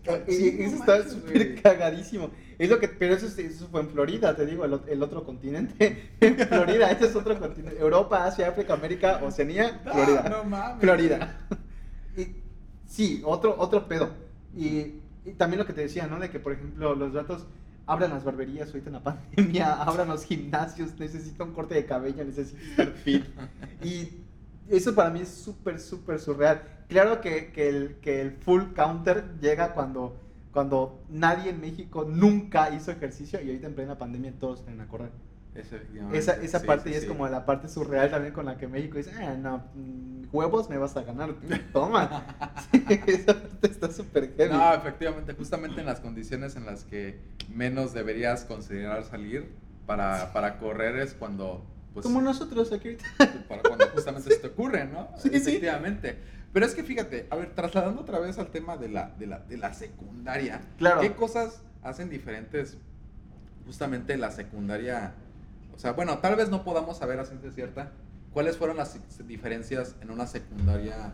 [0.58, 2.30] eso está súper cagadísimo.
[2.58, 5.24] Es lo que, pero eso, es- eso fue en Florida, te digo, el, el otro
[5.24, 6.10] continente.
[6.20, 7.78] En Florida, este es otro continente.
[7.78, 10.28] Europa, Asia, África, América, Oceanía, Florida.
[10.30, 10.80] No, mames.
[10.80, 11.38] Florida.
[12.16, 12.26] Y,
[12.86, 14.10] sí, otro, otro pedo.
[14.56, 14.94] Y,
[15.26, 16.18] y también lo que te decía, ¿no?
[16.18, 17.46] De que, por ejemplo, los datos
[17.86, 22.24] abran las barberías ahorita en la pandemia, abran los gimnasios, necesito un corte de cabello,
[22.24, 23.24] necesito estar fit.
[23.82, 24.08] Y
[24.76, 26.62] eso para mí es súper, súper surreal.
[26.88, 30.16] Claro que, que el, que el full counter llega cuando,
[30.52, 34.88] cuando nadie en México nunca hizo ejercicio y ahorita en plena pandemia todos tienen a
[34.88, 35.10] correr.
[36.12, 37.08] Esa, esa sí, parte sí, es sí.
[37.08, 40.78] como la parte surreal también con la que México dice, ah, no, mm, huevos me
[40.78, 41.34] vas a ganar,
[41.72, 42.24] toma.
[43.06, 44.52] Esa parte está súper heavy.
[44.52, 47.18] No, efectivamente, justamente en las condiciones en las que
[47.52, 49.50] menos deberías considerar salir
[49.86, 51.64] para, para correr es cuando,
[51.94, 53.04] pues, Como nosotros aquí ahorita.
[53.48, 55.08] para cuando justamente se te ocurre, ¿no?
[55.16, 55.36] Sí, sí.
[55.36, 56.18] efectivamente.
[56.52, 59.38] Pero es que fíjate, a ver, trasladando otra vez al tema de la, de la,
[59.40, 61.00] de la secundaria, Claro.
[61.00, 62.76] ¿qué cosas hacen diferentes
[63.66, 65.14] justamente la secundaria?
[65.74, 67.92] O sea, bueno, tal vez no podamos saber a ciencia cierta
[68.32, 71.12] cuáles fueron las diferencias en una secundaria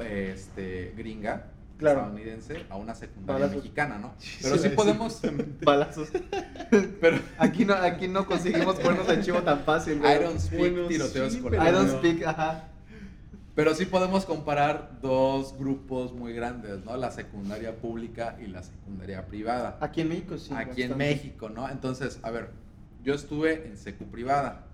[0.00, 1.46] este, gringa,
[1.84, 2.00] Claro.
[2.00, 3.56] estadounidense, a una secundaria Balazos.
[3.62, 4.14] mexicana, ¿no?
[4.42, 5.20] Pero Sí, podemos...
[5.64, 6.08] Balazos.
[7.00, 9.98] Pero, Aquí no, aquí no conseguimos ponernos el chivo tan fácil.
[10.00, 10.16] güey.
[10.16, 11.68] I don't speak Bueno, tiroteo sí, escolar.
[11.68, 11.98] I don't ¿no?
[11.98, 12.68] speak, ajá.
[13.54, 16.96] Pero sí podemos comparar dos grupos muy grandes, ¿no?
[16.96, 19.78] La secundaria pública y la secundaria privada.
[19.80, 20.52] Aquí en México sí.
[20.52, 20.96] Aquí en.
[20.96, 21.68] México, ¿no?
[21.70, 22.50] Entonces, a ver,
[23.04, 24.66] yo estuve en secu privada,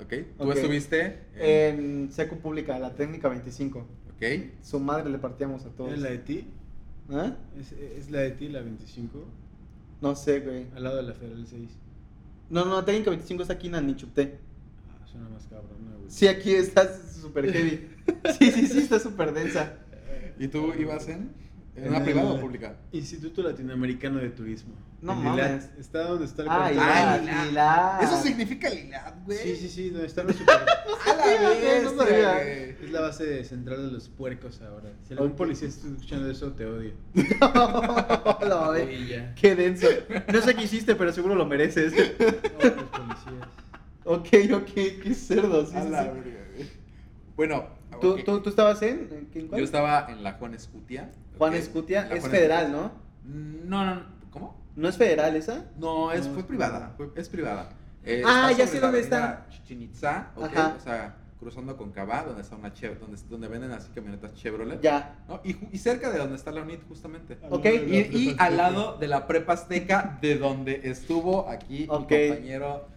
[0.00, 0.14] ¿ok?
[0.38, 2.04] Tú estuviste en...
[2.04, 3.84] En Secu Pública, la técnica 25.
[4.20, 4.50] ¿Ok?
[4.62, 5.92] Su madre le partíamos a todos.
[5.92, 6.46] ¿Es la de ti?
[7.10, 7.36] ¿Ah?
[7.58, 9.24] ¿Es, es la de ti, la 25?
[10.02, 10.66] No sé, güey.
[10.76, 11.70] Al lado de la Federal 6.
[12.50, 14.38] No, no, técnica 25 está aquí en Anichupté.
[14.88, 16.10] Ah, suena más cabrón, güey.
[16.10, 17.88] Sí, aquí está súper heavy.
[18.38, 19.78] Sí, sí, sí, está súper densa.
[20.38, 21.30] ¿Y tú ibas en?
[21.76, 22.76] ¿En una privada o pública?
[22.92, 24.74] Instituto Latinoamericano de Turismo.
[25.00, 25.70] No mames.
[25.78, 26.64] Está donde está el Ah.
[26.66, 27.46] Ah, Lilad, Lilad.
[27.46, 28.02] Lilad.
[28.02, 29.38] Eso significa Lilad, güey.
[29.38, 30.54] Sí, sí, sí, donde están los super...
[30.56, 32.34] A la No bestia, sabía.
[32.34, 32.70] güey.
[32.82, 34.90] Es la base central de los puercos ahora.
[35.06, 36.92] Si algún policía está escuchando eso, te odio.
[38.90, 39.34] Y ya.
[39.34, 39.86] Qué denso.
[40.32, 41.92] No sé qué hiciste, pero seguro lo mereces.
[41.92, 43.48] No, los policías.
[44.04, 44.28] ok,
[44.62, 45.66] ok, qué cerdo.
[45.66, 46.08] Sí, A sí, la sí.
[46.10, 46.68] verga, güey.
[47.36, 47.66] Bueno,
[48.00, 48.24] ¿Tú, ok.
[48.24, 49.28] tú, tú estabas en?
[49.34, 49.58] ¿en cuál?
[49.60, 51.10] yo estaba en la Juan Escutia.
[51.40, 51.58] Juan ok.
[51.58, 52.84] Escutia es Juan federal, ¿no?
[52.84, 53.64] Escutia.
[53.64, 54.02] No, no, no.
[54.30, 54.56] ¿Cómo?
[54.76, 55.64] ¿No es federal esa?
[55.78, 56.94] No, es, No, fue es privada.
[56.96, 57.70] fue- es privada.
[58.04, 60.74] Eh, Ah, está ya sé dónde avenida Chichen Itza, ok, Ajá.
[60.78, 64.80] o sea, cruzando con Cabá, donde está una Chevrolet, donde, donde venden así camionetas Chevrolet.
[64.80, 65.18] Ya.
[65.28, 65.40] ¿no?
[65.44, 67.38] Y, y cerca de donde está la UNIT, justamente.
[67.50, 67.96] Ok, Y,
[68.30, 72.10] y al lado de la prepa azteca, de donde estuvo aquí Ok.
[72.10, 72.88] mi compañero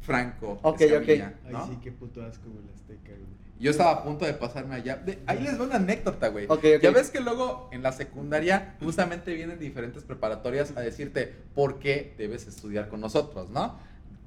[0.00, 0.58] Franco.
[0.62, 1.66] Ok, Escamilla, Ay, ¿no?
[1.66, 3.37] sí, qué puto asco, la azteca, güey.
[3.60, 4.96] Yo estaba a punto de pasarme allá.
[4.96, 6.46] De- ahí les va una anécdota, güey.
[6.80, 12.14] Ya ves que luego en la secundaria justamente vienen diferentes preparatorias a decirte por qué
[12.16, 13.78] debes estudiar con nosotros, ¿no?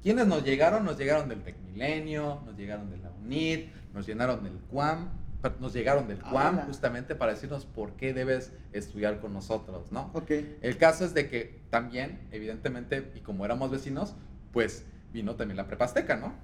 [0.02, 0.84] ¿Quiénes nos llegaron?
[0.84, 5.08] Nos llegaron del Tecmilenio, nos llegaron de la UNIT, nos llenaron del CUAM,
[5.60, 6.64] nos llegaron del CUAM Ala.
[6.66, 10.10] justamente para decirnos por qué debes estudiar con nosotros, ¿no?
[10.14, 10.30] Ok.
[10.60, 14.14] El caso es de que también, evidentemente, y como éramos vecinos,
[14.52, 16.34] pues vino también la prepa azteca, ¿no?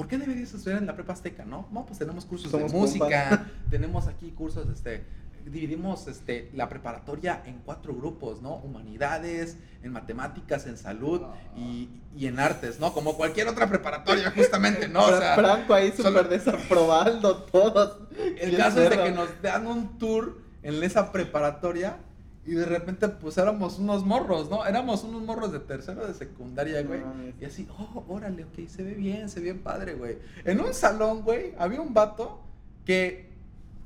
[0.00, 1.68] ¿Por qué deberías estudiar en la prepa azteca, no?
[1.70, 5.04] No, pues tenemos cursos Somos de música, tenemos aquí cursos, este,
[5.44, 8.54] dividimos este, la preparatoria en cuatro grupos, ¿no?
[8.56, 11.20] Humanidades, en matemáticas, en salud
[11.54, 12.94] y, y en artes, ¿no?
[12.94, 15.04] Como cualquier otra preparatoria, justamente, ¿no?
[15.04, 17.98] O sea, Franco ahí solo- súper desaprobando todos.
[18.38, 21.98] el Qué caso es de que nos dan un tour en esa preparatoria
[22.46, 24.66] y de repente pues éramos unos morros, ¿no?
[24.66, 27.00] Éramos unos morros de tercero de secundaria, güey.
[27.40, 30.18] Y así, oh, órale, ok, se ve bien, se ve bien padre, güey.
[30.44, 32.40] En un salón, güey, había un vato
[32.84, 33.30] que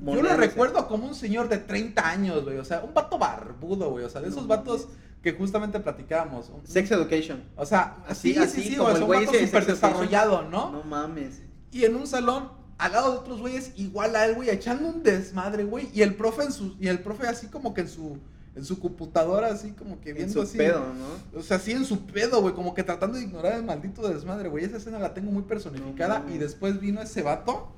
[0.01, 0.49] yo lo Moneándose.
[0.49, 2.59] recuerdo como un señor de 30 años, güey.
[2.59, 4.05] O sea, un vato barbudo, güey.
[4.05, 4.89] O sea, de esos No vatos
[5.23, 6.51] que justamente platicábamos.
[6.65, 7.45] Sex Education.
[7.57, 8.97] O sea, Así, sí, así, sí, sí, como güey.
[8.97, 10.71] el Es un güey súper desarrollado, ¿no?
[10.73, 11.43] No mames.
[11.71, 15.03] Y en un salón, al lado de otros güeyes, igual a él, güey, echando un
[15.03, 15.89] desmadre, güey.
[15.95, 18.19] Y el profe en su, y el profe así como que en su,
[18.57, 20.57] en su computadora, así como que En viendo su así.
[20.59, 21.39] pedo, ¿no?
[21.39, 24.49] O sea, sí en su pedo, güey, como que tratando de ignorar el maldito desmadre,
[24.49, 24.65] güey.
[24.65, 26.21] Esa escena la tengo muy personificada.
[26.21, 27.73] No y después vino ese vato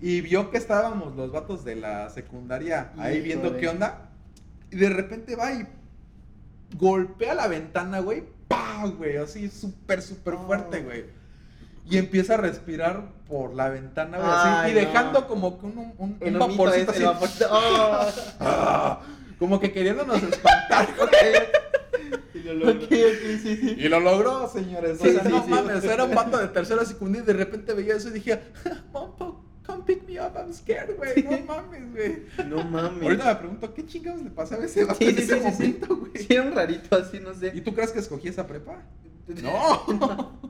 [0.00, 4.10] y vio que estábamos los vatos de la secundaria ahí viendo qué onda.
[4.70, 5.66] Y de repente va y
[6.76, 8.24] golpea la ventana, güey.
[8.48, 8.86] ¡Pah!
[8.98, 10.46] güey, así súper, súper Oh.
[10.46, 11.04] fuerte, güey.
[11.88, 14.48] Y empieza a respirar por la ventana, güey, así.
[14.48, 17.00] Ay, Y dejando como que un, un, un vaporcito así.
[17.00, 17.48] el vaporcito.
[18.40, 18.98] Oh.
[19.38, 21.64] Como que queriéndonos espantar, güey.
[22.34, 22.80] Y lo logró.
[22.88, 23.76] Sí, sí.
[23.78, 25.00] Y lo logró, señores.
[25.00, 25.50] O Sí, sea, sí, no sí.
[25.50, 28.40] mames, era un vato de tercera secundaria y de repente veía eso y dije,
[28.92, 31.22] Mom, po- come pick me up, I'm scared, güey.
[31.22, 32.22] No mames, güey.
[32.48, 33.02] No mames.
[33.02, 35.40] Ahorita me pregunto, ¿qué chingados le pasaba a ese vato Sí, en sí, ese sí,
[35.40, 35.62] sí, sí.
[35.62, 36.12] momento, güey?
[36.16, 37.50] Sí, era un rarito así, no ¿Y sé.
[37.62, 38.82] tú crees que escogí esa prepa?
[39.42, 39.86] No.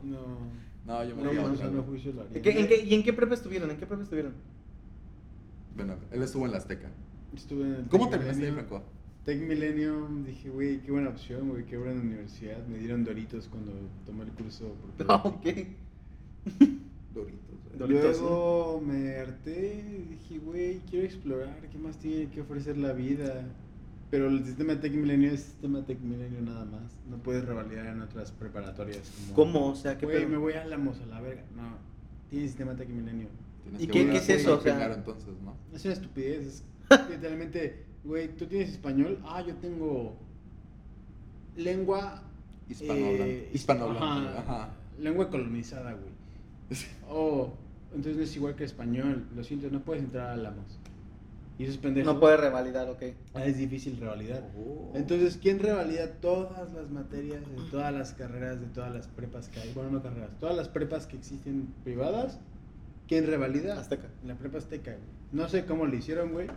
[0.03, 0.55] No.
[0.87, 1.65] No, yo me No no lo haría.
[2.35, 3.71] ¿En qué, en qué- ¿Y en qué prepa estuvieron?
[3.71, 4.35] ¿En qué prepa estuvieron?
[5.77, 6.89] Bueno, él estuvo en la Azteca.
[7.35, 8.53] Estuve en el ¿Cómo terminaste ahí.
[8.53, 8.83] Franco?
[9.25, 12.65] Tech Millennium, dije, güey, qué buena opción, güey, qué buena universidad.
[12.67, 13.73] Me dieron Doritos cuando
[14.05, 14.75] tomé el curso.
[14.99, 15.47] por Ah, ok.
[17.15, 17.79] Doritos, güey.
[17.79, 23.47] Doritos, Luego me harté dije, güey, quiero explorar, ¿qué más tiene que ofrecer la vida?
[24.11, 26.83] Pero el sistema Tech Milenio es sistema Tech Milenio nada más.
[27.09, 29.11] No puedes revalidar en otras preparatorias.
[29.35, 29.67] Como, ¿Cómo?
[29.71, 31.43] O sea, ¿qué Güey, me voy a Álamos a la verga.
[31.57, 31.79] No,
[32.31, 33.29] tiene sistema Tech Milenio.
[33.79, 34.59] ¿Y que qué- qué es eso?
[34.59, 35.57] O sea- primero, entonces, ¿no?
[35.75, 36.47] Es una estupidez.
[36.47, 36.65] Es
[37.11, 39.19] literalmente, güey, tú tienes español.
[39.25, 40.17] Ah, yo tengo
[41.57, 42.23] lengua.
[42.69, 43.39] Hispanohablante.
[43.39, 44.69] eh, Hispanohablante, ajá, ajá.
[44.99, 46.13] Lengua colonizada, güey.
[47.09, 47.53] Oh,
[47.91, 49.27] entonces no es igual que español.
[49.37, 50.79] Lo siento, no puedes entrar a Álamos.
[51.57, 52.13] Y eso es pendejo.
[52.13, 53.03] No puede revalidar, ok.
[53.35, 54.43] Ah, es difícil revalidar.
[54.59, 54.91] Oh.
[54.95, 59.61] Entonces, ¿quién revalida todas las materias de todas las carreras, de todas las prepas que
[59.61, 59.73] hay?
[59.73, 62.41] Bueno, no carreras, todas las prepas que existen privadas.
[63.07, 63.79] ¿Quién revalida?
[63.79, 64.09] Azteca.
[64.27, 65.05] La prepa Azteca, güey.
[65.31, 66.49] No sé cómo lo hicieron, güey.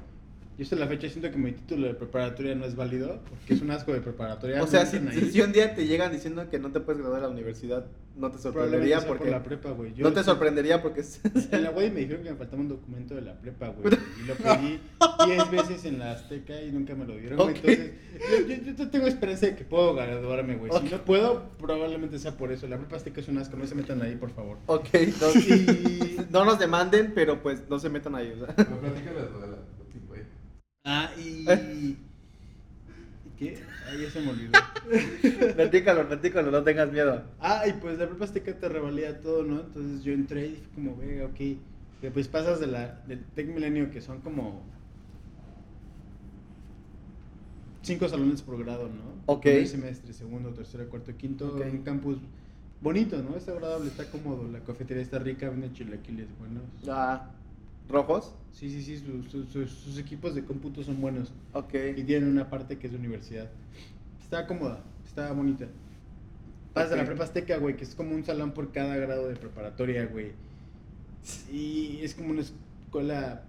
[0.58, 3.62] Yo hasta la fecha siento que mi título de preparatoria no es válido, porque es
[3.62, 4.64] un asco de preparatoria.
[4.64, 7.22] O sea, no si, si un día te llegan diciendo que no te puedes graduar
[7.22, 7.86] de la universidad,
[8.16, 9.32] no te sorprendería sea por porque...
[9.32, 9.94] la prepa, güey.
[9.94, 11.02] Yo No te sorprendería porque...
[11.02, 13.96] es- En la güey me dijeron que me faltaba un documento de la prepa, güey.
[14.24, 14.80] Y lo pedí
[15.28, 17.52] 10 veces en la Azteca y nunca me lo dieron, güey.
[17.56, 17.64] Ok.
[17.64, 17.92] Entonces,
[18.48, 20.72] yo, yo- yo tengo esperanza de que puedo graduarme, güey.
[20.72, 20.92] Si Ok.
[20.92, 22.68] no puedo, probablemente sea por eso.
[22.68, 24.58] La prepa Azteca es un asco, no se metan ahí, por favor.
[24.66, 24.88] Ok,
[25.22, 28.56] no, Y- no nos demanden, pero pues no se metan ahí, o sea.
[28.56, 29.57] Pero platícales lo de la-.
[30.90, 31.46] Ah, y.
[31.50, 31.98] ¿Y
[33.38, 33.62] qué?
[33.86, 34.52] Ah, ya se me olvidó.
[35.56, 37.24] Platícalo, platícalo, no tengas miedo.
[37.42, 39.60] Ah, y pues la prepa Azteca te revalida todo, ¿no?
[39.60, 42.12] Entonces yo entré y fue como, venga, ok.
[42.14, 44.64] Pues pasas de la, del Tec Milenio, que son como.
[47.82, 49.24] cinco salones por grado, ¿no?
[49.26, 49.42] Ok.
[49.42, 51.48] Primer semestre, segundo, tercero, cuarto, quinto.
[51.48, 51.66] Ok.
[51.70, 52.18] Un campus
[52.80, 53.36] bonito, ¿no?
[53.36, 54.48] Está agradable, está cómodo.
[54.50, 56.64] La cafetería está rica, vende chilaquiles buenos.
[56.88, 57.30] Ah,
[57.90, 58.34] ¿Rojos?
[58.52, 61.32] Sí, sí, sí, sus, sus- sus- sus equipos de cómputo son buenos.
[61.54, 61.74] Ok.
[61.96, 63.50] Y tienen una parte que es de universidad.
[64.22, 65.68] Está cómoda, está bonita.
[66.74, 69.36] Pasas a la prepa azteca, güey, que es como un salón por cada grado de
[69.36, 70.32] preparatoria, güey.
[71.52, 73.44] Y es como una escuela,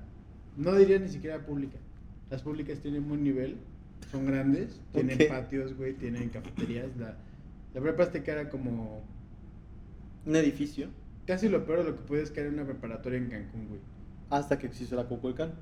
[0.57, 1.76] no diría ni siquiera pública.
[2.30, 3.57] Las públicas tienen buen nivel,
[4.11, 5.28] son grandes, tienen Ok.
[5.28, 6.89] patios, güey, tienen cafeterías.
[6.99, 7.16] La,
[7.74, 9.03] la prepa azteca era como
[10.26, 10.89] Un edificio.
[11.26, 13.80] casi lo peor de lo que puedes caer en una preparatoria en Cancún, güey.
[14.31, 15.53] Hasta que existió la Cuculcán.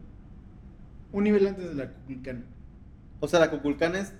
[1.12, 2.44] Un nivel antes de la Cuculcán.
[3.20, 4.12] O sea, la Cuculcán es.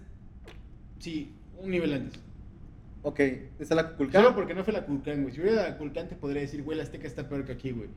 [0.98, 2.20] Sí, un nivel antes.
[3.02, 4.22] Ok, ¿esa es la Cuculcán?
[4.22, 5.34] Solo porque no fue la Culcán, güey.
[5.34, 7.88] Si hubiera la Culcán, te podría decir, güey, la Azteca está peor que aquí, güey.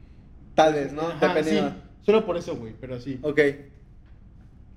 [0.56, 1.04] Tal vez, ¿no?
[1.04, 1.70] Ajá, Dependiendo.
[1.72, 1.76] sí,
[2.06, 3.20] solo por eso, güey, pero sí.
[3.22, 3.40] Ok.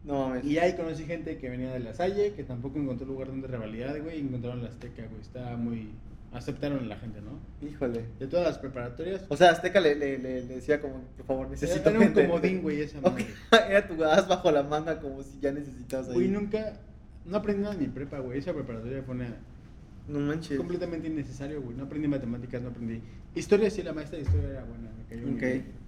[0.04, 0.44] No mames.
[0.44, 4.00] Y ahí conocí gente que venía de la Salle, que tampoco encontró lugar donde revalidar,
[4.00, 5.20] güey, y encontraron la Azteca, güey.
[5.20, 5.90] Estaba muy...
[6.32, 7.38] Aceptaron a la gente, ¿no?
[7.66, 8.06] Híjole.
[8.18, 9.24] De todas las preparatorias...
[9.28, 12.62] O sea, Azteca le, le, le, le decía como, por favor, necesito era un comodín,
[12.62, 13.26] güey, esa madre.
[13.68, 16.14] Era tu as bajo la manga como si ya necesitabas ahí.
[16.14, 16.72] Güey, nunca...
[17.26, 18.38] No aprendí nada en mi prepa, güey.
[18.38, 19.36] Esa preparatoria fue una...
[20.08, 20.56] No manches.
[20.56, 21.76] completamente innecesario, güey.
[21.76, 23.00] No aprendí matemáticas, no aprendí...
[23.34, 25.40] Historia, sí, la maestra de historia era buena, me cayó Ok.
[25.40, 25.82] bien.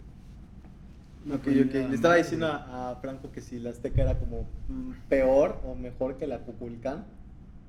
[1.25, 1.75] No Ok, ok.
[1.89, 5.75] Le estaba diciendo a, a Franco que si la Azteca era como mm, peor o
[5.75, 7.07] mejor que la Cuculcán.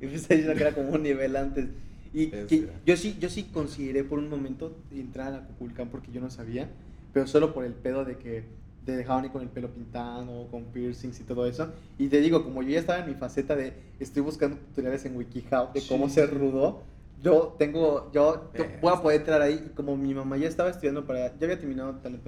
[0.01, 1.67] Y me está diciendo que era como un nivel antes.
[2.15, 6.21] Y que yo sí, yo sí consideré por un momento entrar a Cuculcán porque yo
[6.21, 6.69] no sabía,
[7.13, 8.43] pero solo por el pedo de que
[8.85, 11.71] te dejaban ir con el pelo pintado, con piercings y todo eso.
[11.97, 15.17] Y te digo, como yo ya estaba en mi faceta de estoy buscando tutoriales en
[15.17, 16.15] WikiHow de cómo Sí.
[16.15, 16.83] ser rudo,
[17.21, 19.63] yo tengo, yo yo voy a poder entrar ahí.
[19.65, 22.21] Y como mi mamá ya estaba estudiando para, ya había terminado tal vez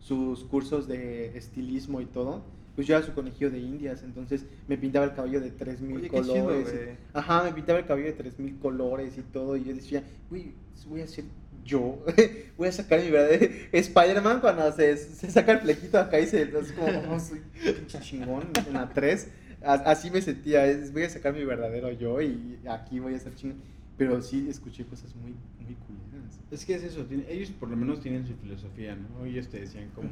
[0.00, 2.42] sus cursos de estilismo y todo,
[2.74, 6.10] pues yo era su conejillo de indias, entonces me pintaba el cabello de 3000 Oye,
[6.10, 6.74] qué chido, colores.
[6.74, 7.16] y-.
[7.16, 9.56] Ajá, me pintaba el cabello de 3000 colores y todo.
[9.56, 10.52] Y yo decía, uy,
[10.88, 11.24] voy a hacer
[11.64, 12.04] yo.
[12.58, 13.52] voy a sacar mi verdadero.
[13.72, 16.42] Spider-Man cuando se, se saca el flejito acá y se.
[16.42, 19.28] Es como, oh, soy pinche chingón en la 3.
[19.62, 20.66] Así me sentía.
[20.66, 23.58] es, voy a sacar mi verdadero yo y aquí voy a ser chingón.
[23.96, 25.30] Pero sí escuché cosas muy,
[25.64, 26.40] muy culeras.
[26.50, 29.24] Es que es eso, tiene- ellos por lo menos tienen su filosofía, ¿no?
[29.24, 30.08] Ellos te decían como...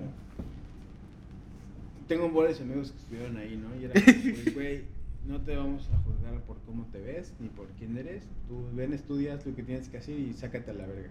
[2.14, 3.74] Tengo varios amigos que estuvieron ahí, ¿no?
[3.80, 4.04] Y era como,
[4.42, 4.82] pues, güey,
[5.26, 8.24] no te vamos a juzgar por cómo te ves ni por quién eres.
[8.48, 11.10] Tú ven, estudias lo que tienes que hacer y sácate a la verga.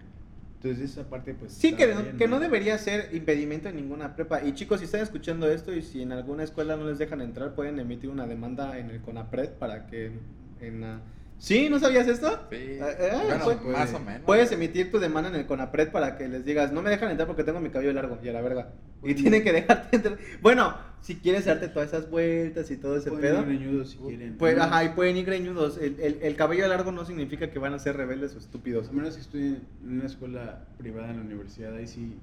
[0.56, 1.52] Entonces esa parte pues...
[1.52, 4.44] Sí, que, estaba no- bien, que no debería ser impedimento en ninguna prepa.
[4.44, 7.54] Y chicos, si están escuchando esto y si en alguna escuela no les dejan entrar,
[7.56, 10.12] pueden emitir una demanda en el CONAPRED para que
[10.60, 11.00] en la...
[11.42, 11.68] ¿Sí?
[11.68, 12.28] ¿No sabías esto?
[12.50, 12.56] Sí.
[12.56, 14.22] Eh, eh, bueno, pues, más o menos.
[14.24, 17.26] Puedes emitir tu demanda en el CONAPRED para que les digas, no me dejan entrar
[17.26, 18.70] porque tengo mi cabello largo y a la verga.
[18.98, 20.18] Y Pueden- tienen que dejarte entrar.
[20.40, 23.40] Bueno, si quieres darte todas esas vueltas y todo ese Pueden pedo.
[23.40, 24.36] ir greñudos si quieren.
[24.38, 25.78] Pues, menos- ajá, y pueden ir greñudos.
[25.78, 28.88] El, el, el cabello largo no significa que van a ser rebeldes o estúpidos.
[28.88, 32.18] A menos que estudien en una escuela privada en la universidad, ahí sí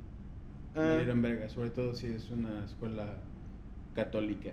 [0.78, 0.93] Ah.
[0.95, 1.49] dieron verga.
[1.49, 3.17] Sobre todo si es una escuela
[3.95, 4.51] católica.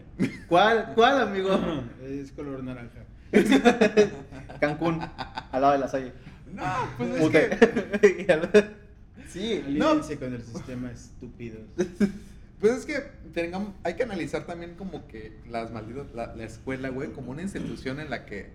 [0.49, 1.51] ¿Cuál, cuál, amigo?
[2.05, 3.05] es color naranja.
[4.61, 6.13] Cancún, al lado de la salle.
[6.53, 6.65] No,
[6.97, 8.27] pues es que.
[9.29, 11.59] sí, Alíense con el sistema estúpido.
[12.59, 12.95] Pues es que
[13.35, 17.43] tengamos, hay que analizar también como que las malditas, la, la escuela, güey, como una
[17.43, 18.51] institución en la que,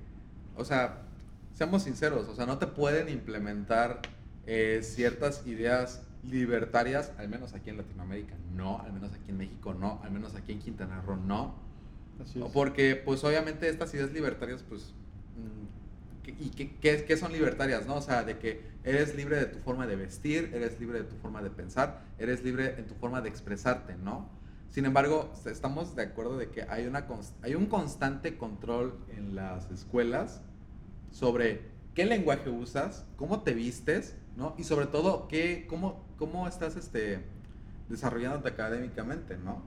[0.55, 1.03] o sea,
[1.53, 4.01] seamos sinceros, o sea, no te pueden implementar
[4.47, 9.73] eh, ciertas ideas libertarias, al menos aquí en Latinoamérica, no, al menos aquí en México,
[9.73, 11.53] no, al menos aquí en Quintana Roo, no.
[12.23, 12.45] Así es.
[12.51, 14.93] Porque, pues, obviamente estas ideas libertarias, pues,
[15.35, 17.95] mm, ¿qué- ¿y qué, qué- qué son libertarias, no?
[17.95, 21.15] O sea, de que eres libre de tu forma de vestir, eres libre de tu
[21.17, 24.29] forma de pensar, eres libre en tu forma de expresarte, ¿no?
[24.69, 27.05] Sin embargo, estamos de acuerdo de que hay, una,
[27.41, 30.41] hay un constante control en las escuelas
[31.11, 31.61] sobre
[31.93, 34.55] qué lenguaje usas, cómo te vistes, ¿no?
[34.57, 37.19] Y sobre todo, qué, cómo, cómo estás este,
[37.89, 39.61] desarrollándote académicamente, ¿no?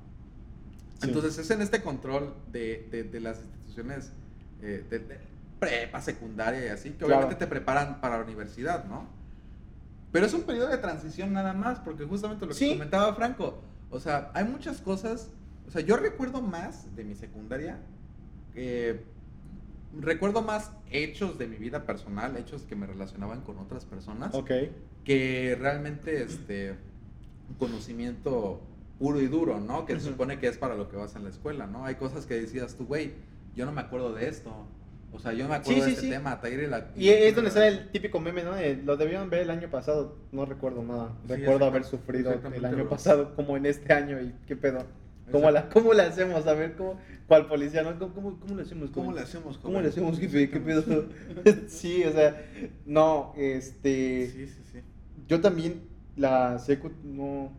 [1.05, 4.13] Entonces es en este control de, de- de las instituciones
[4.63, 5.19] eh, de, de
[5.59, 7.17] prepa, secundaria y así, que Claro.
[7.17, 9.07] obviamente te preparan para la universidad, ¿no?
[10.13, 12.71] Pero es un periodo de transición nada más, porque justamente lo que Sí.
[12.71, 15.31] comentaba Franco, o sea, hay muchas cosas,
[15.67, 17.79] o sea, yo recuerdo más de mi secundaria,
[18.55, 19.03] eh,
[20.01, 24.51] recuerdo más hechos de mi vida personal, hechos que me relacionaban con otras personas, Ok.
[25.05, 26.77] que realmente este
[27.59, 28.61] conocimiento
[29.05, 29.85] puro y duro, ¿no?
[29.85, 31.85] Que se supone que es para lo que vas en la escuela, ¿no?
[31.85, 33.13] Hay cosas que decías tú, güey,
[33.55, 34.51] yo no me acuerdo de esto.
[35.13, 36.11] O sea, yo me acuerdo Sí, de este sí.
[36.11, 36.89] tema, Tair y la...
[36.97, 38.55] Y es donde sale el típico meme, ¿no?
[38.55, 40.17] De, lo debieron ver el año pasado.
[40.33, 41.13] No recuerdo nada.
[41.29, 44.87] Recuerdo haber sufrido el año pasado como en este año y qué pedo.
[45.31, 46.47] ¿Cómo, la, ¿Cómo le hacemos?
[46.47, 46.99] A ver, ¿cómo,
[47.29, 47.83] ¿cuál policía?
[47.83, 47.99] No?
[47.99, 48.91] ¿Cómo, cómo, cómo le hacemos?
[48.91, 50.49] ¿Cómo le hacemos, ¿Cómo le hacemos, jefe?
[50.49, 50.83] ¿Qué pedo?
[51.67, 52.43] sí, o sea,
[52.87, 54.31] no, este...
[54.31, 54.79] Sí, sí, sí.
[55.29, 55.83] Yo también
[56.17, 57.53] la secu no.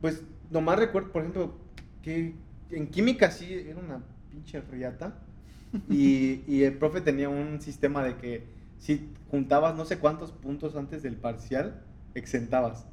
[0.00, 1.54] Pues nomás recuerdo, por ejemplo,
[2.02, 2.34] que
[2.70, 5.14] en química sí era una pinche riata.
[5.90, 8.44] Y, y el profe tenía un sistema de que
[8.78, 11.82] si juntabas no sé cuántos puntos antes del parcial,
[12.14, 12.86] exentabas.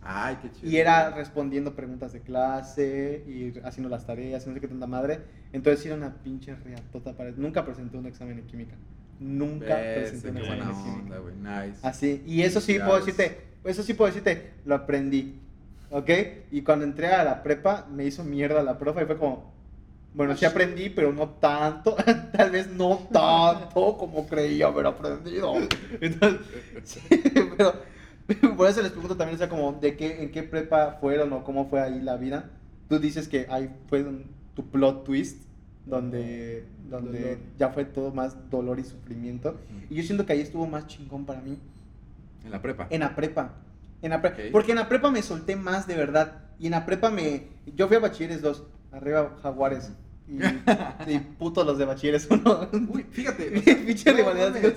[0.00, 0.70] Ay, qué chido.
[0.70, 5.20] Y era respondiendo preguntas de clase y haciendo las tareas, no sé qué tanta madre.
[5.52, 7.14] Entonces era una pinche riatota.
[7.14, 7.32] Para...
[7.32, 8.74] Nunca presenté un examen de química.
[9.20, 11.20] Nunca presenté un examen de química.
[11.20, 11.66] onda.
[11.66, 11.78] Nice.
[11.82, 15.40] Así, y eso sí Ya puedo decirte, eso sí puedo decirte, lo aprendí,
[15.90, 16.10] ¿ok?
[16.50, 19.52] Y cuando entré a la prepa, me hizo mierda la profe y fue como,
[20.14, 21.96] bueno, sí aprendí, pero no tanto,
[22.32, 25.54] tal vez no tanto como creía haber aprendido.
[26.00, 26.40] Entonces,
[26.84, 27.00] sí,
[27.56, 27.74] pero
[28.56, 31.44] por eso les pregunto también, o sea, como, ¿de qué, en qué prepa fueron o
[31.44, 32.50] cómo fue ahí la vida?
[32.88, 34.04] Tú dices que ahí fue
[34.54, 35.42] tu plot twist,
[35.86, 37.38] donde, donde Dolor.
[37.58, 39.56] ya fue todo más dolor y sufrimiento.
[39.88, 41.58] Y yo siento que ahí estuvo más chingón para mí.
[42.44, 42.86] En la prepa.
[42.90, 43.52] En la prepa.
[44.02, 44.22] En la.
[44.52, 46.44] Porque en la prepa me solté más de verdad.
[46.58, 47.48] Y en la prepa me.
[47.74, 48.62] Yo fui a bachilleres 2.
[48.92, 49.90] Arriba Jaguares.
[50.26, 50.38] Y,
[51.12, 52.68] y putos los de bachilleres 1.
[52.90, 53.48] Uy, fíjate.
[53.58, 53.62] o
[53.96, 54.14] sea,
[54.50, 54.68] no.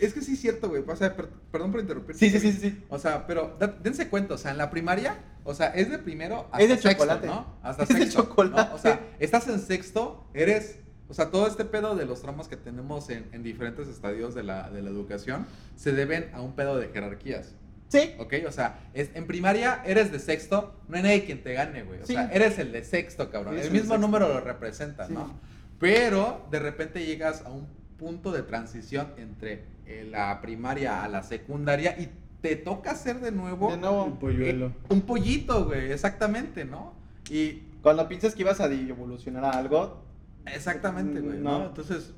[0.00, 0.82] Es que sí es cierto, güey.
[0.86, 2.16] O sea, per- perdón por interrumpir.
[2.16, 2.84] Sí, sí, sí, sí.
[2.88, 5.98] O sea, pero da- dense cuenta, o sea, en la primaria, o sea, es de
[5.98, 7.26] primero hasta Es de sexto, chocolate.
[7.28, 7.46] ¿no?
[7.62, 8.22] Hasta Es de sexto.
[8.22, 8.70] chocolate.
[8.70, 8.74] ¿no?
[8.74, 12.56] O sea, estás en sexto, eres, o sea, todo este pedo de los traumas que
[12.56, 15.46] tenemos en, en diferentes estadios de la, de la educación
[15.76, 17.54] se deben a un pedo de jerarquías,
[17.88, 18.14] Sí.
[18.18, 18.34] ¿ok?
[18.48, 22.00] O sea, es- en primaria eres de sexto, no hay nadie quien te gane, güey.
[22.00, 22.14] O Sí.
[22.14, 23.54] sea, eres el de sexto, cabrón.
[23.54, 24.06] Eres el mismo sexto.
[24.06, 25.12] número lo representa, Sí.
[25.14, 25.32] ¿no?
[25.78, 27.66] Pero de repente llegas a un
[27.98, 32.08] punto de transición entre eh, la primaria a la secundaria y
[32.42, 34.04] te toca hacer de nuevo, De nuevo.
[34.04, 34.66] Un polluelo.
[34.66, 36.92] eh, un pollito, güey, exactamente, ¿no?
[37.30, 40.02] Y Cuando piensas que ibas a evolucionar a algo.
[40.46, 41.58] exactamente, güey, ¿no?
[41.60, 41.66] No.
[41.66, 42.12] Entonces,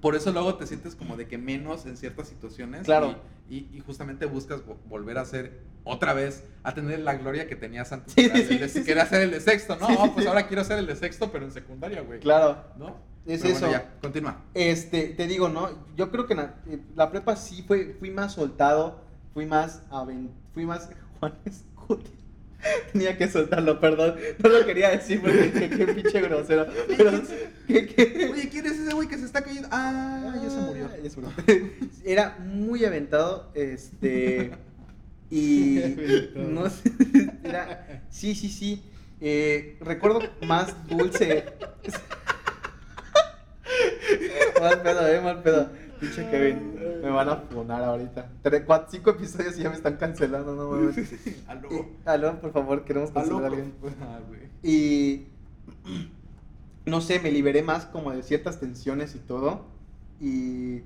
[0.00, 2.84] por eso luego te sientes como de que menos en ciertas situaciones.
[2.84, 3.16] Claro.
[3.48, 7.46] Y, y- y justamente buscas vo- volver a ser otra vez, a tener la gloria
[7.48, 8.12] que tenías antes.
[8.14, 9.86] Sí, sí, de- sí, sí, que era ser el de sexto, ¿no?
[9.88, 12.20] Oh, pues ahora quiero ser el de sexto, pero en secundaria, güey.
[12.20, 12.64] Claro.
[12.76, 12.96] ¿No?
[13.26, 13.66] Es Pero eso.
[13.66, 14.38] bueno, ya, continúa.
[14.54, 15.68] Este, te digo, ¿no?
[15.96, 16.54] Yo creo que la,
[16.96, 19.00] la prepa sí fue, fui más soltado,
[19.34, 19.82] fui más
[20.54, 20.88] fui más
[21.20, 22.10] Juanes Cuti.
[22.92, 24.16] Tenía que soltarlo, perdón.
[24.42, 26.66] No lo quería decir porque qué, qué pinche grosero.
[26.96, 27.22] Pero,
[27.66, 28.30] ¿qué, qué?
[28.32, 29.68] Oye, ¿quién es ese güey que se está cayendo?
[29.70, 30.88] Ah, ya se murió.
[30.92, 31.34] Ah, ya se murió.
[32.04, 34.52] Era muy aventado, este.
[35.30, 35.80] Y.
[36.34, 36.92] No sé.
[37.44, 38.04] Era.
[38.10, 38.82] Sí, sí, sí.
[39.20, 41.44] Eh, recuerdo más dulce.
[44.60, 45.70] mal pedo, eh, mal pedo.
[46.00, 46.74] Pinche Kevin.
[47.02, 48.30] Me van a funar ahorita.
[48.42, 50.96] Tres, cuatro, cinco episodios y ya me están cancelando, no mames.
[51.48, 51.68] Aló.
[51.70, 53.74] Y- Aló, por favor, queremos cancelar a alguien.
[54.02, 54.40] Ah, güey.
[54.62, 55.26] Y
[56.86, 59.66] no sé, me liberé más como de ciertas tensiones y todo.
[60.20, 60.80] Y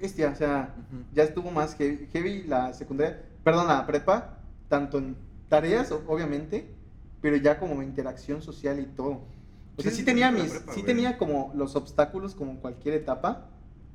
[0.00, 0.74] bestia, o sea,
[1.14, 4.38] ya estuvo más heavy, heavy la secundaria, perdón, la prepa,
[4.68, 5.16] tanto en
[5.48, 6.70] tareas, obviamente,
[7.20, 9.22] pero ya como interacción social y todo.
[9.76, 10.94] O sea, Sí, tenía mis, prepa, sí güey.
[10.94, 13.48] tenía como los obstáculos como en cualquier etapa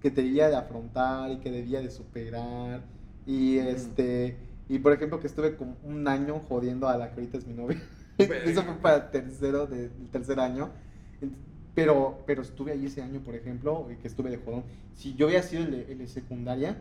[0.05, 2.83] que debía de afrontar y que debía de superar.
[3.25, 4.37] Y este,
[4.69, 7.55] y por ejemplo que estuve como un año jodiendo a la que ahorita es mi
[7.55, 7.81] novia.
[8.19, 10.69] Eso fue para tercero de, el tercer año.
[11.73, 14.63] Pero, pero estuve ahí ese año, por ejemplo, que estuve de jodón.
[14.93, 16.77] Si yo hubiera sido el el de secundaria,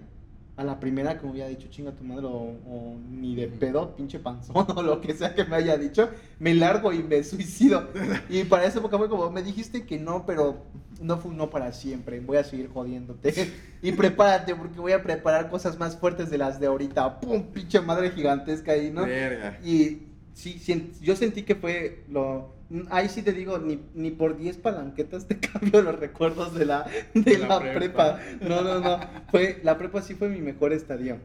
[0.57, 3.97] a la primera que me hubiera dicho chinga tu madre o, o ni de pedo,
[3.97, 7.89] pinche panzón o lo que sea que me haya dicho, me largo y me suicido.
[8.29, 10.63] Y para esa época fue como, me dijiste que no, pero
[11.01, 13.53] no fue un no para siempre, voy a seguir jodiéndote.
[13.83, 17.21] Y prepárate porque voy a preparar cosas más fuertes de las de ahorita.
[17.21, 17.43] ¡Pum!
[17.53, 19.05] Pinche madre gigantesca ahí, ¿no?
[19.05, 19.59] Verga.
[19.65, 20.03] Y
[20.33, 20.61] sí,
[21.01, 22.54] yo sentí que fue lo...
[22.91, 26.87] Ahí sí te digo, ni, ni por 10 palanquetas te cambio los recuerdos de la,
[27.15, 28.19] de La la, prepa.
[28.19, 28.21] prepa.
[28.49, 29.01] No, no, no.
[29.31, 31.19] Fue, la prepa sí fue mi mejor estadio.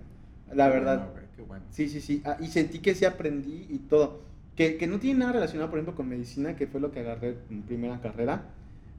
[0.53, 1.09] La Qué verdad.
[1.11, 1.65] bueno, qué bueno.
[1.71, 2.21] Sí, sí, sí.
[2.25, 4.21] Ah, y sentí que sí aprendí y todo.
[4.55, 7.37] Que, que no tiene nada relacionado, por ejemplo, con medicina, que fue lo que agarré
[7.49, 8.43] en primera carrera.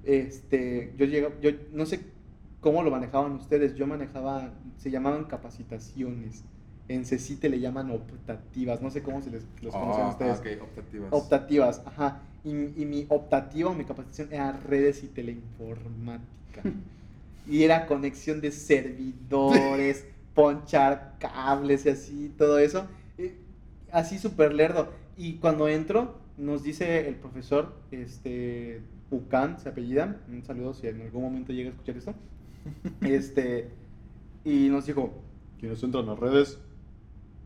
[0.04, 2.00] Este, yo llego, yo no sé
[2.60, 3.74] cómo lo manejaban ustedes.
[3.74, 6.44] Yo manejaba, se llamaban capacitaciones.
[6.88, 8.80] En CECITE le llaman optativas.
[8.82, 10.38] No sé cómo se les los conocen Ah, ustedes.
[10.40, 11.08] ok, optativas.
[11.12, 12.22] Optativas, ajá.
[12.44, 16.62] Y, y mi optativa o mi capacitación era redes y teleinformática.
[17.48, 22.86] y era conexión de servidores, ponchar cables y así, todo eso.
[23.92, 24.92] Así súper lerdo.
[25.16, 28.80] Y cuando entro, nos dice el profesor, este,
[29.10, 32.14] Ucan, se apellida, un saludo si en algún momento llega a escuchar esto.
[33.00, 33.70] Este,
[34.44, 35.12] y nos dijo,
[35.58, 36.58] ¿quiénes entran a redes?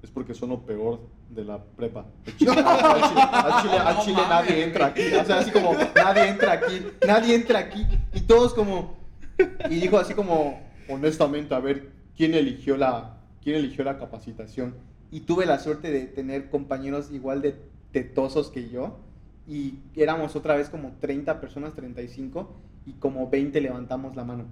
[0.05, 1.01] es porque son lo peor
[1.31, 2.07] de la prepa.
[2.27, 4.29] Al chile, al chile, al chile- al No mames.
[4.29, 5.03] nadie entra aquí.
[5.21, 7.87] O sea, así como, nadie entra aquí, nadie entra aquí.
[8.13, 8.97] Y todos como,
[9.71, 14.75] y dijo así como, honestamente, a ver, ¿quién eligió la, quién eligió la capacitación?
[15.11, 17.57] Y tuve la suerte de tener compañeros igual de
[17.93, 18.99] tetosos que yo.
[19.47, 22.55] Y éramos otra vez como 30 personas, 35,
[22.87, 24.45] y como 20 levantamos la mano.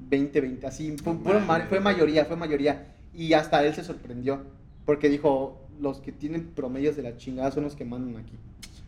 [0.00, 1.68] 20, 20, así, fue, mames.
[1.68, 2.94] fue mayoría, fue mayoría.
[3.14, 4.42] Y hasta él se sorprendió,
[4.84, 8.34] porque dijo, los que tienen promedios de la chingada son los que mandan aquí.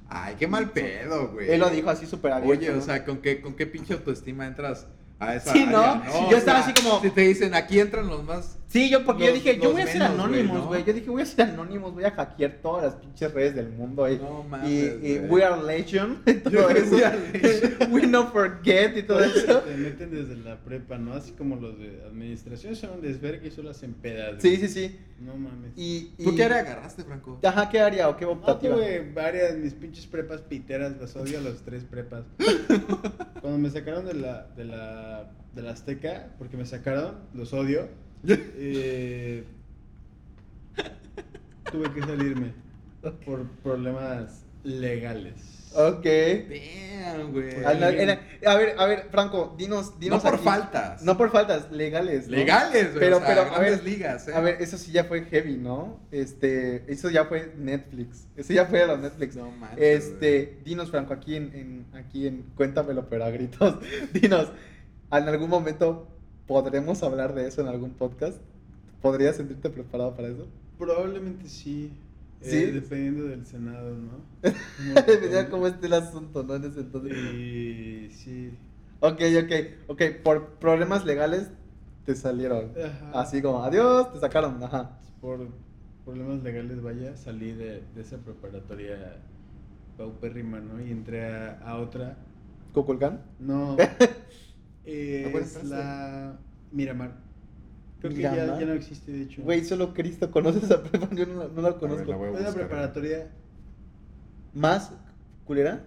[0.09, 1.51] Ay, qué mal pedo, güey.
[1.51, 2.59] Él lo dijo así súper abierto.
[2.61, 4.87] Oye, o sea, ¿con qué, ¿con qué pinche autoestima entras
[5.21, 5.79] a esa Sí, ¿no?
[5.79, 8.59] área, yo estaba sea, así como- Si te dicen, aquí entran los más...
[8.71, 10.67] Sí, yo porque yo dije, yo voy a ser menos, güey, anónimos, ¿no?
[10.69, 10.85] güey.
[10.85, 14.05] Yo dije, voy a ser anónimos, voy a hackear todas las pinches redes del mundo
[14.05, 14.17] ahí.
[14.17, 15.29] No y, mames, y güey.
[15.29, 16.97] We Are Legion, y todo eso.
[17.05, 19.59] Are We No Forget y todo eso.
[19.63, 21.15] Te meten desde la prepa, ¿no?
[21.15, 24.41] Así como los de administración son un desvergue y solo hacen pedas.
[24.41, 24.69] Sí, güey.
[24.69, 25.01] sí, sí.
[25.19, 25.73] No mames.
[25.75, 27.41] Y, ¿Tú qué área agarraste, Franco?
[27.43, 28.77] Ajá, ¿qué haría o qué No, optativa?
[28.77, 32.23] tuve varias, mis pinches prepas piteras, las odio a los tres prepas.
[33.41, 37.89] Cuando me sacaron de la, de la, de la Azteca, porque me sacaron, los odio,
[38.27, 39.45] eh,
[41.71, 42.53] tuve que salirme
[43.25, 45.35] por problemas legales.
[45.73, 46.05] Ok.
[46.05, 47.65] Damn, güey.
[47.65, 50.43] A, la- era- a ver, a ver, Franco, dinos, No dinos por aquí.
[50.45, 51.03] faltas.
[51.03, 52.27] No por faltas, legales.
[52.27, 52.37] ¿no?
[52.37, 52.99] Legales, güey.
[52.99, 54.35] Pero, o sea, pero, a ver, ligas, ¿eh?
[54.35, 56.01] a ver, eso sí ya fue heavy, ¿no?
[56.11, 58.27] Este, eso ya fue Netflix.
[58.37, 59.37] Eso ya fue a los Netflix.
[59.37, 63.77] No manches, Este, dinos, Franco, aquí en, en- aquí en Cuéntamelo, pero a gritos.
[64.13, 64.49] Dinos,
[65.13, 66.09] ¿en algún momento
[66.51, 68.37] podremos hablar de eso en algún podcast?
[69.01, 70.49] ¿Podrías sentirte preparado para eso?
[70.81, 71.93] Probablemente sí.
[72.41, 72.57] ¿Sí?
[72.57, 74.19] eh, dependiendo del Senado, ¿no?
[74.97, 76.57] Dependiendo de cómo esté el asunto, ¿no?
[76.57, 77.17] En ese entonces.
[77.35, 78.51] Y sí.
[78.99, 79.53] Ok, ok,
[79.91, 80.03] ok.
[80.25, 81.53] Por problemas legales
[82.05, 82.73] te salieron.
[82.77, 83.21] Ajá.
[83.21, 84.61] Así como, adiós, te sacaron.
[84.61, 84.99] Ajá.
[85.21, 85.47] Por
[86.05, 89.21] problemas legales, vaya, salí de, de esa preparatoria
[89.97, 90.81] paupérrima, ¿no?
[90.85, 92.17] Y entré a, a otra.
[92.75, 93.21] ¿Cuculcán?
[93.39, 93.77] No.
[94.87, 96.39] ¿A cuál es la
[96.73, 97.13] Miramar.
[98.01, 99.43] Creo que ya, ya no existe, de hecho.
[99.43, 102.11] Güey, solo Cristo conoce esa prepa, yo no, la- no la conozco.
[102.11, 102.55] la buscar.
[102.55, 103.31] preparatoria.
[104.55, 104.93] ¿Más
[105.45, 105.85] culera?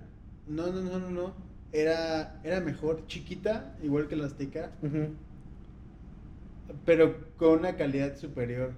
[0.48, 1.34] No, no, no, no, no.
[1.72, 4.72] Era, era mejor, chiquita, igual que la Azteca,
[6.86, 8.74] pero con una calidad superior.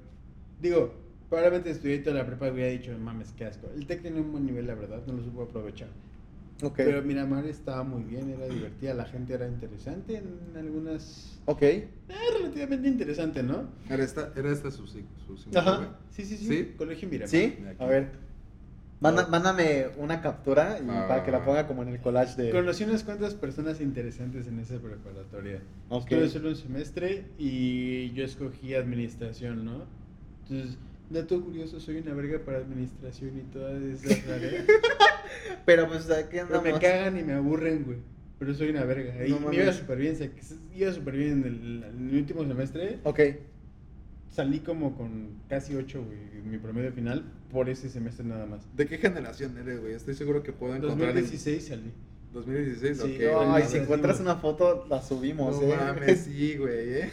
[0.62, 0.94] Digo,
[1.30, 3.68] probablemente estudié toda la prepa y hubiera dicho, mames, qué asco.
[3.76, 5.90] El TEC tenía un buen nivel, la verdad, no lo supo aprovechar.
[6.64, 6.74] Ok.
[6.78, 11.38] Pero Miramar estaba muy bien, era divertida, la gente era interesante en algunas...
[11.46, 11.62] Ok.
[11.62, 11.90] Eh,
[12.40, 13.70] relativamente interesante, ¿no?
[13.90, 15.00] Era esta, era esta su, su
[15.54, 15.98] Ajá.
[16.12, 16.48] Sí, sí, sí.
[16.48, 16.74] ¿Sí?
[16.78, 17.30] Colegio Miramar.
[17.30, 17.58] ¿Sí?
[17.80, 18.10] A ver.
[19.02, 22.52] Manda- mándame una captura y Va, para que la ponga como en el collage de.
[22.52, 25.60] Conocí unas cuantas personas interesantes en esa preparatoria.
[25.90, 26.04] Ok.
[26.14, 29.84] Estuve solo un semestre y yo escogí administración, ¿no?
[30.48, 30.78] Entonces,
[31.10, 34.66] dato curioso, soy una verga para administración y todas esas tareas.
[35.66, 36.64] Pero pues aquí Pero andamos.
[36.66, 37.98] me cagan y me aburren, güey.
[38.40, 39.26] Pero soy una verga.
[39.26, 40.32] Y No me iba súper bien, se-
[40.76, 43.00] iba súper bien en el, en el último semestre.
[43.04, 43.20] Ok.
[44.30, 48.68] Salí como con casi 8, güey, en mi promedio final, por ese semestre nada más.
[48.76, 49.94] ¿De qué generación eres, güey?
[49.94, 51.10] Estoy seguro que puedo encontrar.
[51.12, 51.94] en- 2016 salí.
[52.34, 53.32] 2016, Sí, ok.
[53.46, 55.78] no, la si encuentras una foto, la subimos, No eh.
[55.78, 57.10] mames, sí, güey, ¿eh?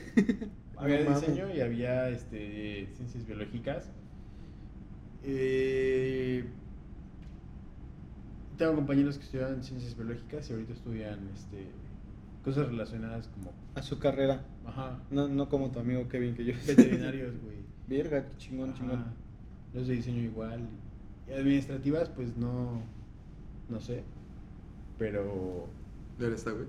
[0.83, 1.20] Había No mames.
[1.20, 3.91] diseño y había este, ciencias biológicas.
[5.24, 6.45] Eh,
[8.59, 11.66] tengo compañeros que estudian ciencias biológicas y ahorita estudian este,
[12.45, 14.45] cosas relacionadas como A su carrera.
[14.66, 16.55] ajá, No, no como tu amigo Kevin que yo.
[16.66, 17.57] veterinarios, güey.
[17.89, 18.78] Verga, chingón, Ajá.
[18.78, 19.05] chingón.
[19.74, 20.61] Los de diseño igual.
[21.28, 22.83] Y administrativas, pues no,
[23.68, 24.03] no sé.
[24.99, 25.68] Pero
[26.18, 26.66] ¿Dónde está, güey?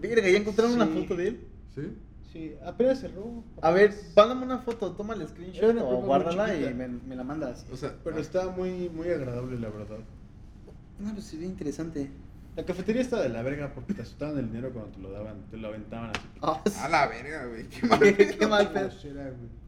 [0.00, 1.40] Verga, ¿ya encontraron una foto de él?
[1.82, 1.92] ¿Sí?
[2.32, 3.42] sí, apenas cerró.
[3.62, 7.64] A ver, mándame una foto, toma el screenshot o guárdala y me, me la mandas.
[7.72, 9.98] O sea, Pero ah, estaba muy, muy agradable, la verdad.
[10.98, 12.10] No, pues se ve interesante.
[12.56, 15.42] La cafetería estaba de la verga porque te asustaban el dinero cuando te lo daban,
[15.50, 16.20] te lo aventaban así.
[16.42, 17.68] Ah, A la verga, güey.
[17.68, 18.00] Qué mal.
[18.16, 18.90] qué mal pedo.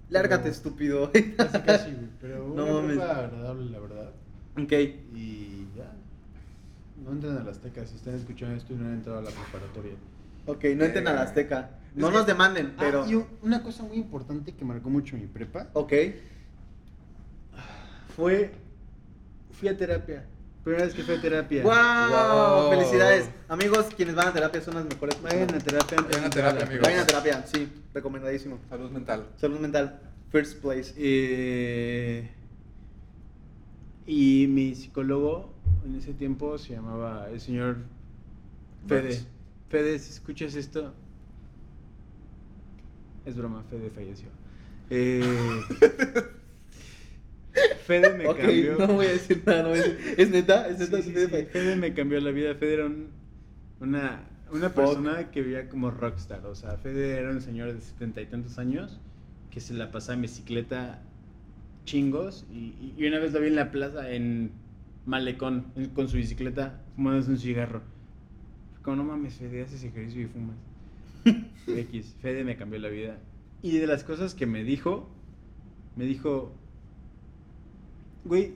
[0.09, 1.11] Lárgate, Pero- estúpido.
[1.37, 2.09] Casi, casi, güey.
[2.21, 2.99] Pero No una mames.
[3.01, 4.11] agradable, la verdad.
[4.61, 4.73] ok.
[5.15, 5.93] Y ya.
[7.05, 7.89] No entren a las tecas.
[7.91, 9.93] Si están escuchando esto y no han entrado a la preparatoria.
[10.47, 11.71] Ok, no entren a la Azteca.
[11.95, 13.03] No Es nos que- demanden, pero.
[13.05, 15.93] Ah, y un- una cosa muy importante que marcó mucho mi prepa Ok.
[18.16, 18.53] fue.
[19.53, 20.24] Fui a terapia.
[20.64, 21.62] Primera vez que fui a terapia.
[21.62, 21.72] ¡Wow!
[21.72, 22.70] Wow.
[22.70, 23.30] Felicidades.
[23.49, 25.20] Amigos, quienes van a terapia son las mejores.
[25.22, 25.97] Vayan a terapia.
[26.03, 26.82] Vayan a terapia, la amigos.
[26.86, 27.68] Vayan a terapia, sí.
[27.95, 28.59] Recomendadísimo.
[28.68, 29.26] Salud mental.
[29.36, 30.01] Salud mental.
[30.30, 30.93] First place.
[30.97, 32.30] Eh,
[34.07, 35.53] y mi psicólogo
[35.84, 37.78] en ese tiempo se llamaba el señor
[38.86, 39.20] Fede.
[39.68, 40.93] Fede, si escuchas esto,
[43.27, 44.29] es broma, Fede falleció.
[44.93, 45.23] Eh,
[47.87, 48.77] Fede me cambió.
[48.79, 50.14] no voy a decir nada, no voy a decir.
[50.16, 50.68] ¿Es neta?
[50.68, 51.03] ¿Es neta?
[51.03, 52.55] Sí, sí, sí, Fede me cambió la vida.
[52.55, 53.09] Fede era un-
[53.81, 56.45] una, una persona que vivía como rockstar.
[56.47, 59.01] O sea, Fede era un señor de setenta y tantos años
[59.51, 61.03] que se la pasaba en bicicleta
[61.85, 62.47] chingos.
[62.53, 64.53] Y, y una vez lo vi en la plaza, en
[65.07, 67.83] Malecón, con su bicicleta, fumándose un cigarro.
[68.83, 70.57] Como no mames, Fede, haces ejercicio y fumas.
[71.66, 73.18] X, Fede me cambió la vida.
[73.62, 75.09] Y de las cosas que me dijo,
[75.97, 76.53] me dijo,
[78.25, 78.55] güey,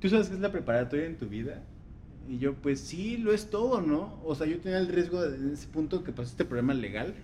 [0.00, 1.62] ¿tú sabes qué es la preparatoria en tu vida?
[2.28, 4.20] Y yo, pues sí, lo es todo, ¿no?
[4.24, 7.14] O sea, yo tenía el riesgo de, en ese punto que pasó este problema legal,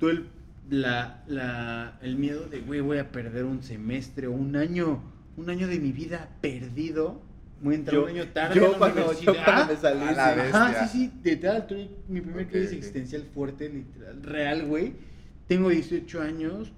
[0.00, 0.26] todo el,
[0.68, 5.00] la, la, el miedo de, güey, voy a perder un semestre o un año,
[5.36, 7.22] un año de mi vida perdido.
[7.60, 10.02] Voy a entrar Yo- un año tarde yo a la cuando- yo cuando me salí,
[10.02, 10.98] A la sí.
[10.98, 12.78] sí, literal, tuve mi primer Ok, crisis ok.
[12.78, 14.92] existencial fuerte, literal, real, güey.
[15.48, 16.72] Tengo 18 años,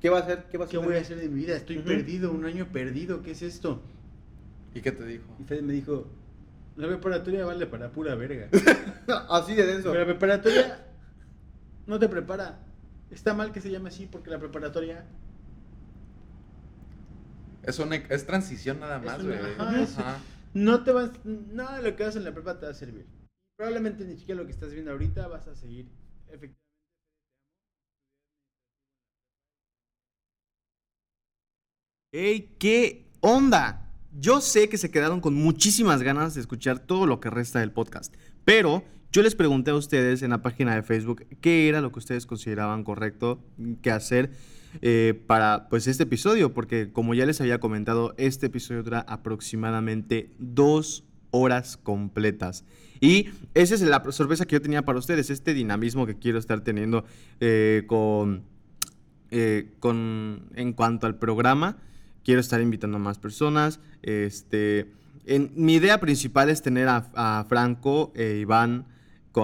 [0.00, 0.44] ¿Qué va a hacer?
[0.50, 1.56] ¿Qué va a ¿qué voy a hacer de mi vida?
[1.56, 3.82] Estoy perdido, un año perdido, ¿qué es esto?
[4.74, 5.24] ¿Y qué te dijo?
[5.40, 6.06] Y Fede me dijo,
[6.76, 8.48] la preparatoria vale para pura verga.
[9.30, 9.88] Así de denso.
[9.90, 10.84] Pero la preparatoria
[11.86, 12.58] no te prepara.
[13.10, 15.06] Está mal que se llame así porque la preparatoria
[17.66, 19.38] Es, una, es transición nada más, güey.
[20.54, 23.06] no te vas, nada de lo que hagas en la prepa te va a servir.
[23.58, 25.88] Probablemente ni siquiera lo que estás viendo ahorita vas a seguir.
[26.28, 26.60] Efectivamente.
[32.12, 33.90] ¡Ey, qué onda!
[34.12, 37.72] Yo sé que se quedaron con muchísimas ganas de escuchar todo lo que resta del
[37.72, 38.14] podcast,
[38.44, 41.98] pero yo les pregunté a ustedes en la página de Facebook qué era lo que
[41.98, 43.44] ustedes consideraban correcto
[43.82, 44.30] que hacer
[44.82, 50.30] eh, para pues este episodio, porque como ya les había comentado, este episodio dura aproximadamente
[50.38, 52.64] dos horas completas.
[53.00, 56.60] Y esa es la sorpresa que yo tenía para ustedes, este dinamismo que quiero estar
[56.62, 57.04] teniendo
[57.40, 58.44] eh, con,
[59.30, 61.76] eh, con, en cuanto al programa.
[62.24, 63.80] Quiero estar invitando a más personas.
[64.02, 64.90] Este,
[65.54, 68.86] mi idea principal es tener a, Franco e Iván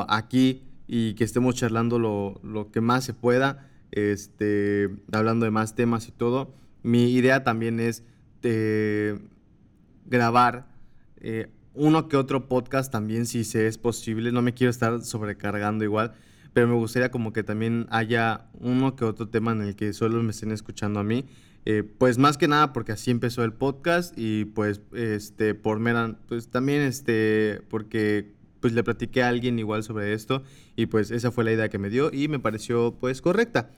[0.09, 5.74] aquí y que estemos charlando lo, lo que más se pueda, este, hablando de más
[5.74, 6.55] temas y todo.
[6.82, 8.05] Mi idea también es
[8.43, 9.18] eh,
[10.07, 10.66] grabar
[11.18, 14.32] eh, uno que otro podcast también si se es posible.
[14.32, 16.12] No me quiero estar sobrecargando igual,
[16.53, 20.22] pero me gustaría como que también haya uno que otro tema en el que solo
[20.22, 21.26] me estén escuchando a mí.
[21.64, 26.16] Eh, pues más que nada porque así empezó el podcast y pues este por mera,
[26.26, 30.43] pues también este porque pues le platiqué a alguien igual sobre esto
[30.74, 33.70] y pues esa fue la idea que me dio y me pareció pues correcta.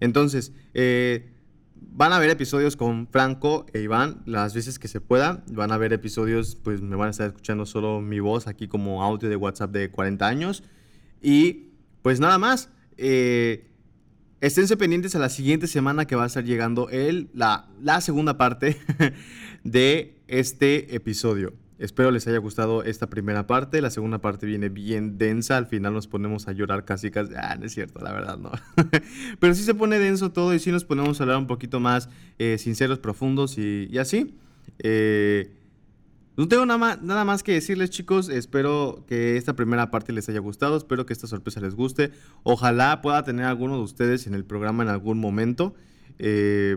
[0.00, 1.30] Entonces, eh,
[1.76, 5.44] van a haber episodios con Franco e Iván las veces que se pueda.
[5.52, 9.02] Van a haber episodios, pues me van a estar escuchando solo mi voz aquí como
[9.02, 10.62] audio de WhatsApp de 40 años.
[11.22, 11.68] Y
[12.02, 12.70] pues nada más.
[12.96, 13.66] eh,
[14.40, 18.38] esténse pendientes a la siguiente semana que va a estar llegando el, la, la segunda
[18.38, 18.76] parte
[19.64, 21.52] de este episodio.
[21.80, 23.80] Espero les haya gustado esta primera parte.
[23.80, 25.56] La segunda parte viene bien densa.
[25.56, 27.32] Al final nos ponemos a llorar casi casi.
[27.34, 28.52] Ah, no es cierto, la verdad no.
[29.40, 32.10] Pero sí se pone denso todo y sí nos ponemos a hablar un poquito más
[32.38, 34.36] eh, sinceros, profundos y, así.
[34.78, 35.54] Eh,
[36.36, 38.28] no tengo nada más, que decirles, chicos.
[38.28, 40.76] Espero que esta primera parte les haya gustado.
[40.76, 42.10] Espero que esta sorpresa les guste.
[42.42, 45.74] Ojalá pueda tener alguno de ustedes en el programa en algún momento.
[46.18, 46.76] Eh,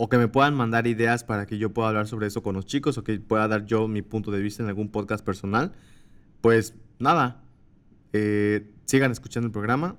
[0.00, 2.66] o que me puedan mandar ideas para que yo pueda hablar sobre eso con los
[2.66, 2.96] chicos.
[2.98, 5.72] O que pueda dar yo mi punto de vista en algún podcast personal.
[6.40, 7.42] Pues nada.
[8.12, 9.96] eh, sigan escuchando el programa.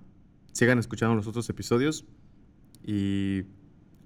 [0.54, 2.06] Sigan escuchando los otros episodios.
[2.82, 3.44] Y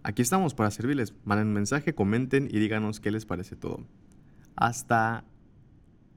[0.02, 1.14] aquí estamos para servirles.
[1.26, 3.86] Manden mensaje, comenten y díganos qué les parece todo.
[4.56, 5.26] Hasta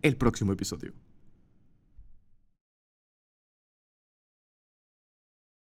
[0.00, 1.05] el próximo episodio.